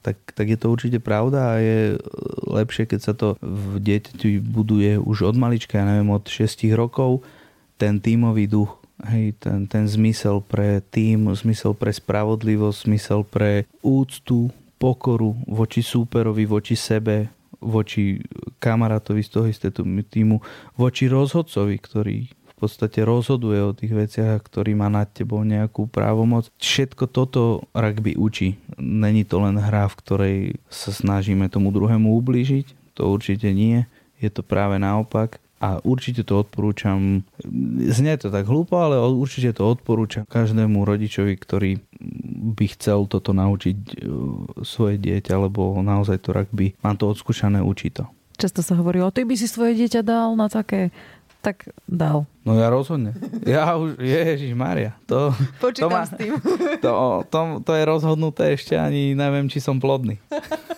tak, 0.07 0.17
tak 0.33 0.47
je 0.47 0.59
to 0.59 0.71
určite 0.71 0.99
pravda 1.03 1.55
a 1.55 1.55
je 1.59 1.99
lepšie, 2.47 2.87
keď 2.87 3.01
sa 3.03 3.13
to 3.13 3.35
v 3.43 3.83
dieťati 3.83 4.39
buduje 4.39 5.03
už 5.03 5.35
od 5.35 5.37
malička, 5.37 5.83
ja 5.83 5.85
neviem, 5.85 6.15
od 6.15 6.23
6 6.23 6.47
rokov, 6.79 7.27
ten 7.75 7.99
tímový 7.99 8.47
duch, 8.47 8.79
hej, 9.11 9.35
ten, 9.43 9.67
ten 9.67 9.85
zmysel 9.91 10.39
pre 10.47 10.79
tým, 10.95 11.27
zmysel 11.35 11.75
pre 11.75 11.91
spravodlivosť, 11.91 12.79
zmysel 12.87 13.21
pre 13.27 13.67
úctu, 13.83 14.55
pokoru 14.81 15.37
voči 15.45 15.85
súperovi, 15.85 16.49
voči 16.49 16.73
sebe, 16.73 17.29
voči 17.61 18.25
kamarátovi 18.59 19.23
z 19.23 19.31
toho 19.31 19.47
istého 19.47 19.73
týmu, 20.09 20.41
voči 20.75 21.07
rozhodcovi, 21.07 21.77
ktorý 21.79 22.17
v 22.29 22.55
podstate 22.69 23.01
rozhoduje 23.09 23.61
o 23.65 23.73
tých 23.73 23.93
veciach, 23.97 24.45
ktorý 24.45 24.77
má 24.77 24.93
nad 24.93 25.09
tebou 25.09 25.41
nejakú 25.41 25.89
právomoc. 25.89 26.53
Všetko 26.61 27.09
toto 27.09 27.65
rugby 27.73 28.21
učí. 28.21 28.61
Není 28.77 29.25
to 29.25 29.41
len 29.41 29.57
hra, 29.57 29.89
v 29.89 29.99
ktorej 30.05 30.37
sa 30.69 30.93
snažíme 30.93 31.49
tomu 31.49 31.73
druhému 31.73 32.13
ublížiť. 32.21 32.97
To 33.01 33.17
určite 33.17 33.49
nie. 33.57 33.89
Je 34.21 34.29
to 34.29 34.45
práve 34.45 34.77
naopak 34.77 35.41
a 35.61 35.77
určite 35.85 36.25
to 36.25 36.41
odporúčam, 36.41 37.21
znie 37.85 38.17
to 38.17 38.33
tak 38.33 38.49
hlúpo, 38.49 38.81
ale 38.81 38.97
určite 38.97 39.53
to 39.61 39.69
odporúčam 39.69 40.25
každému 40.25 40.89
rodičovi, 40.89 41.37
ktorý 41.37 41.71
by 42.41 42.65
chcel 42.73 43.05
toto 43.05 43.37
naučiť 43.37 43.77
e, 43.77 43.95
svoje 44.65 44.97
dieťa, 44.97 45.37
lebo 45.37 45.77
naozaj 45.85 46.25
to 46.25 46.33
rugby, 46.33 46.73
mám 46.81 46.97
to 46.97 47.13
odskúšané, 47.13 47.61
učí 47.61 47.93
to. 47.93 48.09
Často 48.41 48.65
sa 48.65 48.73
hovorí, 48.81 49.05
o 49.05 49.13
ty 49.13 49.29
by 49.29 49.37
si 49.37 49.45
svoje 49.45 49.77
dieťa 49.77 50.01
dal 50.01 50.33
na 50.33 50.49
také 50.49 50.89
tak 51.41 51.73
dal. 51.89 52.29
No 52.45 52.53
ja 52.53 52.69
rozhodne. 52.69 53.17
Ja 53.49 53.73
už, 53.77 53.97
Ježiš 53.97 54.53
Maria. 54.53 54.93
To, 55.09 55.33
Počítam 55.57 55.89
to 55.89 55.97
má, 55.97 56.05
s 56.05 56.13
tým. 56.13 56.37
To, 56.85 57.25
to, 57.29 57.65
to 57.65 57.73
je 57.77 57.83
rozhodnuté 57.85 58.57
ešte 58.57 58.77
ani 58.77 59.17
neviem, 59.17 59.49
či 59.49 59.61
som 59.61 59.81
plodný. 59.81 60.21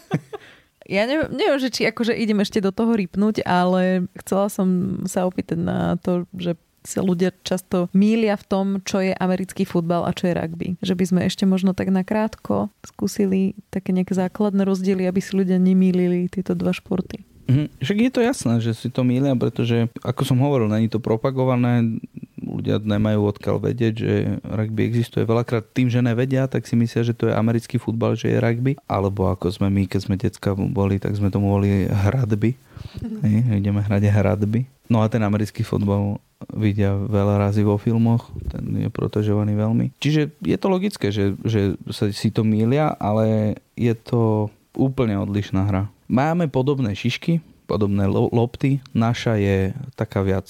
Ja 0.93 1.09
neviem, 1.09 1.31
neviem, 1.33 1.57
že 1.63 1.73
či 1.73 1.89
akože 1.89 2.13
idem 2.13 2.43
ešte 2.43 2.59
do 2.61 2.69
toho 2.69 2.93
rypnúť, 2.93 3.47
ale 3.47 4.11
chcela 4.19 4.51
som 4.53 5.01
sa 5.09 5.25
opýtať 5.25 5.57
na 5.57 5.97
to, 5.97 6.29
že 6.37 6.59
sa 6.83 7.01
ľudia 7.03 7.31
často 7.47 7.87
mília 7.95 8.35
v 8.35 8.45
tom, 8.47 8.67
čo 8.83 8.99
je 9.03 9.15
americký 9.15 9.63
futbal 9.67 10.07
a 10.07 10.15
čo 10.15 10.31
je 10.31 10.35
rugby. 10.37 10.69
Že 10.83 10.95
by 10.99 11.05
sme 11.09 11.21
ešte 11.27 11.45
možno 11.47 11.73
tak 11.73 11.91
nakrátko 11.91 12.71
skúsili 12.83 13.55
také 13.71 13.95
nejaké 13.95 14.15
základné 14.19 14.67
rozdiely, 14.67 15.07
aby 15.07 15.21
si 15.23 15.35
ľudia 15.35 15.59
nemýlili 15.63 16.27
tieto 16.31 16.59
dva 16.59 16.75
športy. 16.75 17.23
Mhm. 17.51 17.65
Však 17.83 17.99
je 17.99 18.11
to 18.13 18.21
jasné, 18.23 18.55
že 18.63 18.73
si 18.73 18.89
to 18.89 19.03
mýlia, 19.03 19.35
pretože 19.35 19.91
ako 20.01 20.23
som 20.23 20.39
hovoril, 20.39 20.71
není 20.71 20.87
to 20.87 21.03
propagované, 21.03 21.99
ľudia 22.43 22.83
nemajú 22.83 23.29
odkiaľ 23.35 23.57
vedieť, 23.63 23.95
že 23.95 24.13
rugby 24.43 24.87
existuje. 24.87 25.23
Veľakrát 25.23 25.63
tým, 25.75 25.91
že 25.91 26.03
nevedia, 26.03 26.47
tak 26.51 26.67
si 26.67 26.75
myslia, 26.75 27.07
že 27.07 27.15
to 27.15 27.31
je 27.31 27.35
americký 27.35 27.79
futbal, 27.79 28.19
že 28.19 28.31
je 28.35 28.39
rugby. 28.39 28.73
Alebo 28.87 29.31
ako 29.31 29.51
sme 29.51 29.71
my, 29.71 29.87
keď 29.87 30.01
sme 30.03 30.15
decka 30.19 30.55
boli, 30.55 30.99
tak 30.99 31.15
sme 31.15 31.31
tomu 31.31 31.51
volili 31.51 31.87
hradby. 31.87 32.55
Hej, 33.25 33.63
ideme 33.63 33.83
hrať 33.83 34.11
hradby. 34.11 34.67
No 34.91 35.01
a 35.01 35.07
ten 35.09 35.23
americký 35.23 35.63
futbal 35.63 36.19
vidia 36.51 36.95
veľa 36.97 37.49
razy 37.49 37.63
vo 37.63 37.79
filmoch, 37.79 38.31
ten 38.51 38.87
je 38.87 38.89
protežovaný 38.91 39.55
veľmi. 39.55 39.87
Čiže 40.03 40.35
je 40.43 40.57
to 40.59 40.67
logické, 40.67 41.15
že, 41.15 41.39
že 41.47 41.79
sa 41.91 42.11
si 42.11 42.29
to 42.35 42.43
mília, 42.43 42.93
ale 42.99 43.57
je 43.79 43.95
to 43.95 44.53
úplne 44.77 45.17
odlišná 45.21 45.69
hra. 45.69 45.83
Máme 46.09 46.49
podobné 46.49 46.93
šišky, 46.93 47.41
podobné 47.73 48.05
lopty. 48.11 48.85
Naša 48.93 49.41
je 49.41 49.73
taká 49.97 50.21
viac 50.21 50.45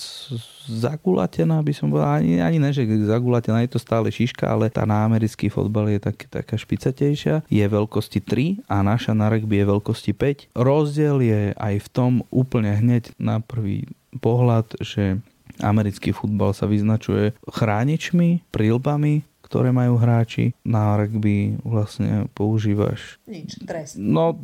zagulatená, 0.67 1.63
by 1.63 1.71
som 1.71 1.95
povedal, 1.95 2.19
ani, 2.19 2.43
ani 2.43 2.59
ne, 2.59 2.75
že 2.75 2.83
zagulatená, 2.83 3.63
je 3.63 3.71
to 3.71 3.79
stále 3.79 4.11
šiška, 4.11 4.51
ale 4.51 4.67
tá 4.67 4.83
na 4.83 5.07
americký 5.07 5.47
fotbal 5.47 5.87
je 5.95 6.03
tak, 6.03 6.27
taká 6.27 6.59
špicatejšia. 6.59 7.47
Je 7.47 7.63
veľkosti 7.63 8.19
3 8.19 8.67
a 8.67 8.83
naša 8.83 9.15
na 9.15 9.31
rugby 9.31 9.63
je 9.63 9.71
veľkosti 9.71 10.13
5. 10.19 10.59
Rozdiel 10.59 11.23
je 11.23 11.43
aj 11.55 11.75
v 11.79 11.89
tom 11.95 12.13
úplne 12.35 12.75
hneď 12.75 13.15
na 13.23 13.39
prvý 13.39 13.87
pohľad, 14.19 14.83
že 14.83 15.23
americký 15.63 16.11
futbal 16.11 16.53
sa 16.53 16.67
vyznačuje 16.67 17.37
chráničmi, 17.47 18.43
prílbami, 18.51 19.23
ktoré 19.45 19.71
majú 19.71 20.01
hráči. 20.01 20.57
Na 20.65 20.97
rugby 20.97 21.61
vlastne 21.63 22.27
používaš... 22.33 23.21
Nič, 23.29 23.61
trest. 23.63 24.01
No, 24.01 24.35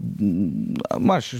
máš 1.01 1.39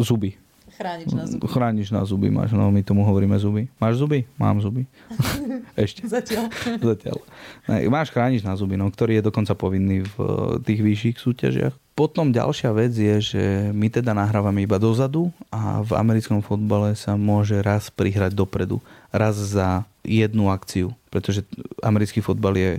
zuby. 0.00 0.41
Chrániš 0.82 1.10
na 1.14 1.24
zuby. 1.30 1.42
Chrániš 1.46 1.88
na 1.94 2.02
zuby, 2.02 2.28
máš, 2.34 2.50
no 2.50 2.66
my 2.74 2.82
tomu 2.82 3.06
hovoríme 3.06 3.38
zuby. 3.38 3.70
Máš 3.78 4.02
zuby? 4.02 4.26
Mám 4.34 4.58
zuby. 4.58 4.82
Ešte. 5.78 6.02
Zatiaľ. 6.10 6.50
Zatiaľ. 6.90 7.22
Ne, 7.70 7.86
máš 7.86 8.10
chrániš 8.10 8.42
na 8.42 8.58
zuby, 8.58 8.74
no, 8.74 8.90
ktorý 8.90 9.22
je 9.22 9.26
dokonca 9.30 9.54
povinný 9.54 10.02
v 10.02 10.16
eh, 10.18 10.28
tých 10.66 10.80
vyšších 10.82 11.16
súťažiach. 11.22 11.74
Potom 11.92 12.34
ďalšia 12.34 12.72
vec 12.74 12.90
je, 12.96 13.16
že 13.20 13.44
my 13.70 13.86
teda 13.92 14.16
nahrávame 14.16 14.64
iba 14.64 14.80
dozadu 14.80 15.28
a 15.52 15.84
v 15.84 15.92
americkom 15.94 16.40
fotbale 16.40 16.96
sa 16.96 17.14
môže 17.20 17.60
raz 17.60 17.92
prihrať 17.92 18.32
dopredu. 18.32 18.80
Raz 19.12 19.36
za 19.36 19.84
jednu 20.02 20.48
akciu. 20.48 20.96
Pretože 21.12 21.44
americký 21.84 22.24
fotbal 22.24 22.56
je 22.56 22.70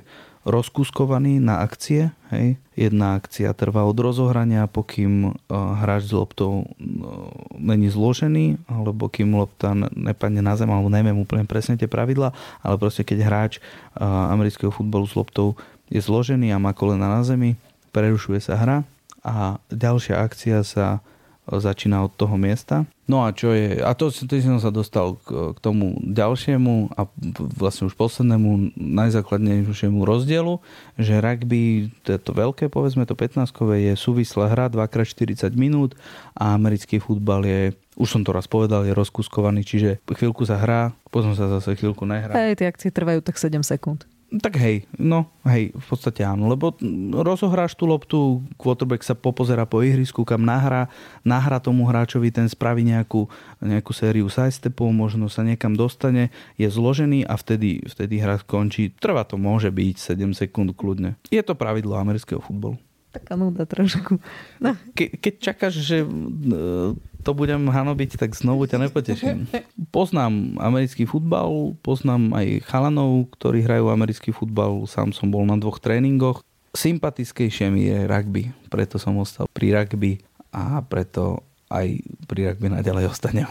rozkuskovaný 0.44 1.40
na 1.40 1.64
akcie. 1.64 2.12
Hej. 2.32 2.60
Jedna 2.76 3.16
akcia 3.16 3.56
trvá 3.56 3.88
od 3.88 3.96
rozohrania, 3.96 4.68
pokým 4.68 5.32
uh, 5.32 5.34
hráč 5.80 6.10
s 6.10 6.14
loptou 6.16 6.64
uh, 6.64 6.68
není 7.56 7.88
zložený, 7.88 8.60
alebo 8.68 9.08
kým 9.08 9.36
lopta 9.36 9.72
nepadne 9.76 10.44
na 10.44 10.58
zem, 10.60 10.68
alebo 10.68 10.92
neviem 10.92 11.16
úplne 11.16 11.48
presne 11.48 11.80
tie 11.80 11.88
pravidla, 11.88 12.36
ale 12.60 12.76
proste 12.76 13.06
keď 13.08 13.20
hráč 13.24 13.52
uh, 13.60 14.34
amerického 14.34 14.74
futbalu 14.74 15.08
s 15.08 15.16
loptou 15.16 15.56
je 15.88 16.02
zložený 16.02 16.52
a 16.52 16.62
má 16.62 16.74
kolena 16.74 17.08
na 17.08 17.22
zemi, 17.22 17.56
prerušuje 17.96 18.42
sa 18.42 18.58
hra 18.58 18.78
a 19.24 19.62
ďalšia 19.72 20.20
akcia 20.20 20.66
sa 20.66 21.00
začína 21.48 22.04
od 22.04 22.12
toho 22.16 22.36
miesta 22.40 22.88
No 23.04 23.28
a 23.28 23.36
čo 23.36 23.52
je, 23.52 23.84
a 23.84 23.92
to, 24.00 24.08
to 24.16 24.40
som 24.40 24.64
sa 24.64 24.72
dostal 24.72 25.20
k, 25.28 25.52
k 25.52 25.58
tomu 25.60 26.00
ďalšiemu 26.08 26.96
a 26.96 27.04
vlastne 27.60 27.92
už 27.92 28.00
poslednému 28.00 28.80
najzákladnejšiemu 28.80 30.08
rozdielu, 30.08 30.64
že 30.96 31.20
rugby, 31.20 31.92
to, 32.08 32.16
to 32.16 32.32
veľké, 32.32 32.72
povedzme 32.72 33.04
to 33.04 33.12
15-kové, 33.12 33.92
je 33.92 33.94
súvislá 34.00 34.48
hra 34.56 34.72
2x40 34.72 35.52
minút 35.60 36.00
a 36.32 36.56
americký 36.56 37.04
futbal 37.04 37.44
je 37.44 37.76
už 37.94 38.10
som 38.10 38.22
to 38.26 38.34
raz 38.34 38.50
povedal, 38.50 38.82
je 38.90 38.94
rozkuskovaný, 38.96 39.62
čiže 39.62 40.02
chvíľku 40.02 40.42
sa 40.50 40.58
hrá, 40.58 40.98
potom 41.14 41.38
sa 41.38 41.46
zase 41.46 41.78
chvíľku 41.78 42.10
nehrá. 42.10 42.34
Hej, 42.34 42.58
tie 42.58 42.66
akcie 42.66 42.90
trvajú 42.90 43.22
tak 43.22 43.38
7 43.38 43.62
sekúnd. 43.62 44.10
Tak 44.34 44.58
hej, 44.58 44.90
no 44.98 45.30
hej, 45.46 45.70
v 45.78 45.86
podstate 45.86 46.26
áno, 46.26 46.50
lebo 46.50 46.74
rozohráš 47.22 47.78
tú 47.78 47.86
loptu, 47.86 48.42
quarterback 48.58 49.06
sa 49.06 49.14
popozera 49.14 49.70
po 49.70 49.86
ihrisku, 49.86 50.26
kam 50.26 50.42
nahrá, 50.42 50.90
nahrá 51.22 51.62
tomu 51.62 51.86
hráčovi, 51.86 52.34
ten 52.34 52.50
spraví 52.50 52.82
nejakú, 52.82 53.30
nejakú 53.62 53.94
sériu 53.94 54.26
sidestepov, 54.34 54.90
možno 54.90 55.30
sa 55.30 55.46
niekam 55.46 55.78
dostane, 55.78 56.34
je 56.58 56.66
zložený 56.66 57.30
a 57.30 57.38
vtedy, 57.38 57.86
vtedy 57.86 58.18
hra 58.18 58.42
skončí. 58.42 58.98
Trvá 58.98 59.22
to 59.22 59.38
môže 59.38 59.70
byť 59.70 60.18
7 60.18 60.34
sekúnd 60.34 60.74
kľudne. 60.74 61.14
Je 61.30 61.46
to 61.46 61.54
pravidlo 61.54 61.94
amerického 61.94 62.42
futbolu. 62.42 62.82
Taká 63.14 63.38
nuda 63.38 63.70
trošku. 63.70 64.18
No. 64.58 64.74
Ke, 64.98 65.14
keď 65.14 65.34
čakáš, 65.38 65.86
že 65.86 66.02
e, 66.02 66.08
to 67.24 67.32
budem 67.32 67.72
hanobiť, 67.72 68.20
tak 68.20 68.36
znovu 68.36 68.68
ťa 68.68 68.84
nepoteším. 68.88 69.48
Poznám 69.96 70.60
americký 70.60 71.08
futbal, 71.08 71.74
poznám 71.80 72.36
aj 72.36 72.68
chalanov, 72.68 73.32
ktorí 73.40 73.64
hrajú 73.64 73.88
americký 73.88 74.36
futbal. 74.36 74.84
Sám 74.86 75.16
som 75.16 75.32
bol 75.32 75.48
na 75.48 75.56
dvoch 75.56 75.80
tréningoch. 75.80 76.44
Sympatickejšie 76.76 77.72
mi 77.72 77.88
je 77.88 78.04
rugby, 78.04 78.52
preto 78.68 79.00
som 79.00 79.16
ostal 79.22 79.48
pri 79.48 79.72
rugby 79.72 80.20
a 80.52 80.84
preto 80.84 81.42
aj 81.72 82.02
pri 82.28 82.52
rugby 82.52 82.68
naďalej 82.70 83.10
ostanem. 83.10 83.50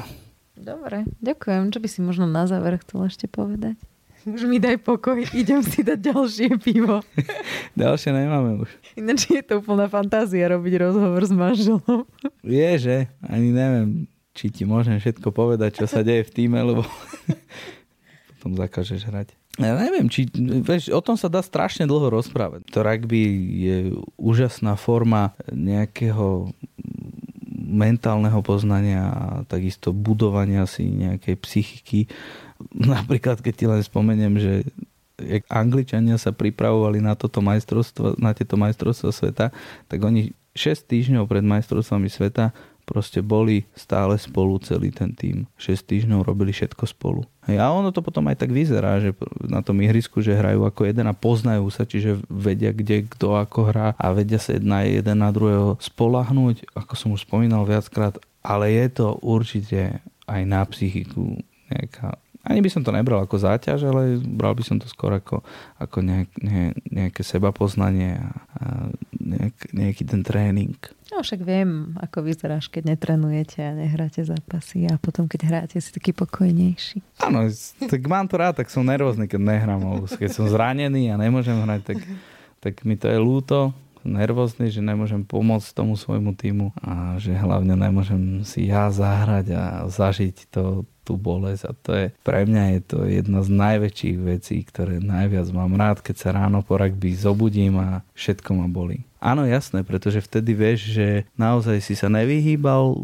Dobre, 0.58 1.08
ďakujem. 1.18 1.74
Čo 1.74 1.78
by 1.82 1.88
si 1.90 1.98
možno 2.04 2.30
na 2.30 2.46
záver 2.46 2.78
chcel 2.78 3.10
ešte 3.10 3.26
povedať? 3.26 3.74
Už 4.22 4.46
mi 4.46 4.62
daj 4.62 4.78
pokoj, 4.78 5.18
idem 5.34 5.62
si 5.66 5.82
dať 5.82 5.98
ďalšie 6.14 6.54
pivo. 6.62 7.02
Ďalšie 7.80 8.14
nemáme 8.14 8.62
už. 8.62 8.70
Ináč 8.94 9.26
je 9.26 9.42
to 9.42 9.58
úplná 9.58 9.90
fantázia 9.90 10.46
robiť 10.52 10.74
rozhovor 10.78 11.22
s 11.24 11.32
manželom. 11.34 12.06
Je, 12.46 12.70
že? 12.78 12.96
Ani 13.26 13.50
neviem, 13.50 14.06
či 14.30 14.54
ti 14.54 14.62
môžem 14.62 15.02
všetko 15.02 15.34
povedať, 15.34 15.82
čo 15.82 15.86
sa 15.90 16.06
deje 16.06 16.22
v 16.28 16.34
týme, 16.38 16.62
lebo 16.62 16.86
potom 18.38 18.54
zakážeš 18.54 19.10
hrať. 19.10 19.34
Ja 19.60 19.76
neviem, 19.76 20.08
či, 20.08 20.30
vieš, 20.64 20.88
o 20.88 21.02
tom 21.04 21.20
sa 21.20 21.28
dá 21.28 21.44
strašne 21.44 21.84
dlho 21.84 22.08
rozprávať. 22.08 22.64
To 22.72 22.80
rugby 22.80 23.20
je 23.60 23.76
úžasná 24.16 24.80
forma 24.80 25.36
nejakého 25.52 26.48
mentálneho 27.72 28.40
poznania 28.44 29.08
a 29.08 29.24
takisto 29.48 29.96
budovania 29.96 30.68
si 30.68 30.88
nejakej 30.88 31.36
psychiky 31.40 32.00
Napríklad, 32.94 33.42
keď 33.42 33.54
ti 33.54 33.66
len 33.66 33.82
spomeniem, 33.82 34.34
že 34.38 34.52
jak 35.22 35.44
Angličania 35.48 36.18
sa 36.18 36.34
pripravovali 36.34 36.98
na, 36.98 37.14
toto 37.14 37.38
majstrovstvo, 37.44 38.18
na 38.18 38.34
tieto 38.34 38.58
majstrovstvo 38.58 39.14
sveta, 39.14 39.54
tak 39.86 39.98
oni 40.02 40.34
6 40.52 40.88
týždňov 40.88 41.24
pred 41.30 41.44
majstrovstvami 41.44 42.08
sveta 42.12 42.52
proste 42.82 43.22
boli 43.22 43.62
stále 43.78 44.18
spolu 44.18 44.58
celý 44.58 44.90
ten 44.90 45.14
tým. 45.14 45.46
6 45.56 45.86
týždňov 45.86 46.26
robili 46.26 46.50
všetko 46.50 46.84
spolu. 46.90 47.22
A 47.46 47.70
ono 47.70 47.94
to 47.94 48.02
potom 48.02 48.26
aj 48.26 48.42
tak 48.42 48.50
vyzerá, 48.50 48.98
že 48.98 49.14
na 49.46 49.62
tom 49.62 49.78
ihrisku, 49.78 50.18
že 50.18 50.34
hrajú 50.34 50.66
ako 50.66 50.90
jeden 50.90 51.06
a 51.06 51.14
poznajú 51.14 51.70
sa, 51.70 51.86
čiže 51.86 52.18
vedia, 52.26 52.74
kde 52.74 53.06
kto 53.06 53.38
ako 53.38 53.70
hrá 53.70 53.88
a 53.94 54.06
vedia 54.10 54.42
sa 54.42 54.58
jedna 54.58 54.82
jeden 54.82 55.22
na 55.22 55.30
druhého 55.30 55.78
spolahnúť, 55.78 56.74
ako 56.74 56.94
som 56.98 57.14
už 57.14 57.22
spomínal 57.22 57.62
viackrát, 57.62 58.18
ale 58.42 58.74
je 58.74 58.86
to 58.90 59.06
určite 59.22 60.02
aj 60.26 60.42
na 60.42 60.66
psychiku 60.66 61.38
nejaká 61.70 62.18
ani 62.42 62.58
by 62.58 62.70
som 62.70 62.82
to 62.82 62.90
nebral 62.90 63.22
ako 63.22 63.38
záťaž, 63.38 63.86
ale 63.86 64.18
bral 64.18 64.58
by 64.58 64.66
som 64.66 64.76
to 64.82 64.90
skôr 64.90 65.14
ako, 65.14 65.46
ako 65.78 66.02
nejak, 66.02 66.30
ne, 66.42 66.74
nejaké 66.90 67.22
seba 67.22 67.54
poznanie 67.54 68.18
a, 68.18 68.28
a 68.58 68.64
nejak, 69.14 69.56
nejaký 69.70 70.02
ten 70.02 70.26
tréning. 70.26 70.74
No 71.14 71.22
však 71.22 71.44
viem, 71.44 71.94
ako 72.00 72.26
vyzeráš, 72.26 72.66
keď 72.72 72.96
netrenujete 72.96 73.62
a 73.62 73.76
nehráte 73.76 74.26
zápasy 74.26 74.90
a 74.90 74.98
potom, 74.98 75.30
keď 75.30 75.40
hráte, 75.46 75.76
si 75.78 75.92
taký 75.94 76.10
pokojnejší. 76.16 77.22
Áno, 77.22 77.46
tak 77.86 78.00
mám 78.10 78.26
to 78.26 78.40
rád, 78.40 78.58
tak 78.58 78.72
som 78.72 78.82
nervózny, 78.82 79.28
keď 79.28 79.38
nehrám. 79.38 80.08
Keď 80.08 80.30
som 80.32 80.48
zranený 80.48 81.12
a 81.12 81.20
nemôžem 81.20 81.54
hrať, 81.54 81.94
tak, 81.94 81.98
tak 82.58 82.74
mi 82.82 82.98
to 82.98 83.06
je 83.06 83.18
ľúto 83.20 83.76
nervózny, 84.02 84.66
že 84.68 84.82
nemôžem 84.82 85.22
pomôcť 85.22 85.68
tomu 85.74 85.94
svojmu 85.94 86.34
týmu 86.34 86.74
a 86.82 87.16
že 87.22 87.30
hlavne 87.34 87.78
nemôžem 87.78 88.42
si 88.42 88.66
ja 88.66 88.90
zahrať 88.90 89.54
a 89.54 89.64
zažiť 89.86 90.50
to, 90.50 90.82
tú 91.02 91.18
bolesť 91.18 91.62
a 91.66 91.72
to 91.74 91.90
je, 91.94 92.06
pre 92.22 92.46
mňa 92.46 92.64
je 92.78 92.80
to 92.86 92.98
jedna 93.06 93.40
z 93.42 93.50
najväčších 93.52 94.16
vecí, 94.22 94.56
ktoré 94.62 95.02
najviac 95.02 95.50
mám 95.50 95.74
rád, 95.74 95.98
keď 96.00 96.16
sa 96.18 96.30
ráno 96.34 96.62
po 96.62 96.78
rugby 96.78 97.14
zobudím 97.14 97.78
a 97.82 98.06
všetko 98.14 98.50
ma 98.56 98.66
bolí. 98.70 99.02
Áno, 99.22 99.46
jasné, 99.46 99.86
pretože 99.86 100.18
vtedy 100.18 100.50
vieš, 100.50 100.98
že 100.98 101.22
naozaj 101.38 101.78
si 101.78 101.94
sa 101.94 102.10
nevyhýbal 102.10 102.98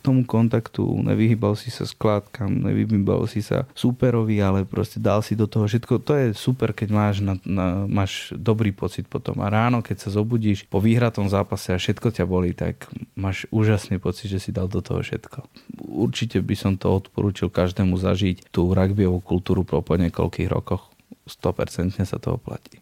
tomu 0.00 0.24
kontaktu, 0.24 1.04
nevyhýbal 1.04 1.52
si 1.60 1.68
sa 1.68 1.84
skládkam, 1.84 2.64
nevyhýbal 2.64 3.28
si 3.28 3.44
sa 3.44 3.68
súperovi, 3.76 4.40
ale 4.40 4.64
proste 4.64 4.96
dal 4.96 5.20
si 5.20 5.36
do 5.36 5.44
toho 5.44 5.68
všetko. 5.68 6.00
To 6.08 6.12
je 6.16 6.26
super, 6.32 6.72
keď 6.72 6.88
máš, 6.88 7.20
na, 7.20 7.36
na, 7.44 7.84
máš 7.84 8.32
dobrý 8.32 8.72
pocit 8.72 9.04
potom. 9.04 9.44
A 9.44 9.52
ráno, 9.52 9.84
keď 9.84 10.08
sa 10.08 10.10
zobudíš 10.16 10.64
po 10.64 10.80
výhratom 10.80 11.28
zápase 11.28 11.76
a 11.76 11.80
všetko 11.80 12.08
ťa 12.16 12.24
bolí, 12.24 12.56
tak 12.56 12.88
máš 13.12 13.44
úžasný 13.52 14.00
pocit, 14.00 14.32
že 14.32 14.40
si 14.40 14.50
dal 14.56 14.72
do 14.72 14.80
toho 14.80 15.04
všetko. 15.04 15.44
Určite 15.84 16.40
by 16.40 16.56
som 16.56 16.72
to 16.80 16.88
odporúčil 16.88 17.52
každému 17.52 18.00
zažiť 18.00 18.48
tú 18.48 18.72
rugbyovú 18.72 19.20
kultúru 19.20 19.68
po 19.68 19.84
niekoľkých 19.84 20.48
rokoch. 20.48 20.88
100% 21.28 22.02
sa 22.02 22.18
to 22.18 22.34
oplatí. 22.34 22.81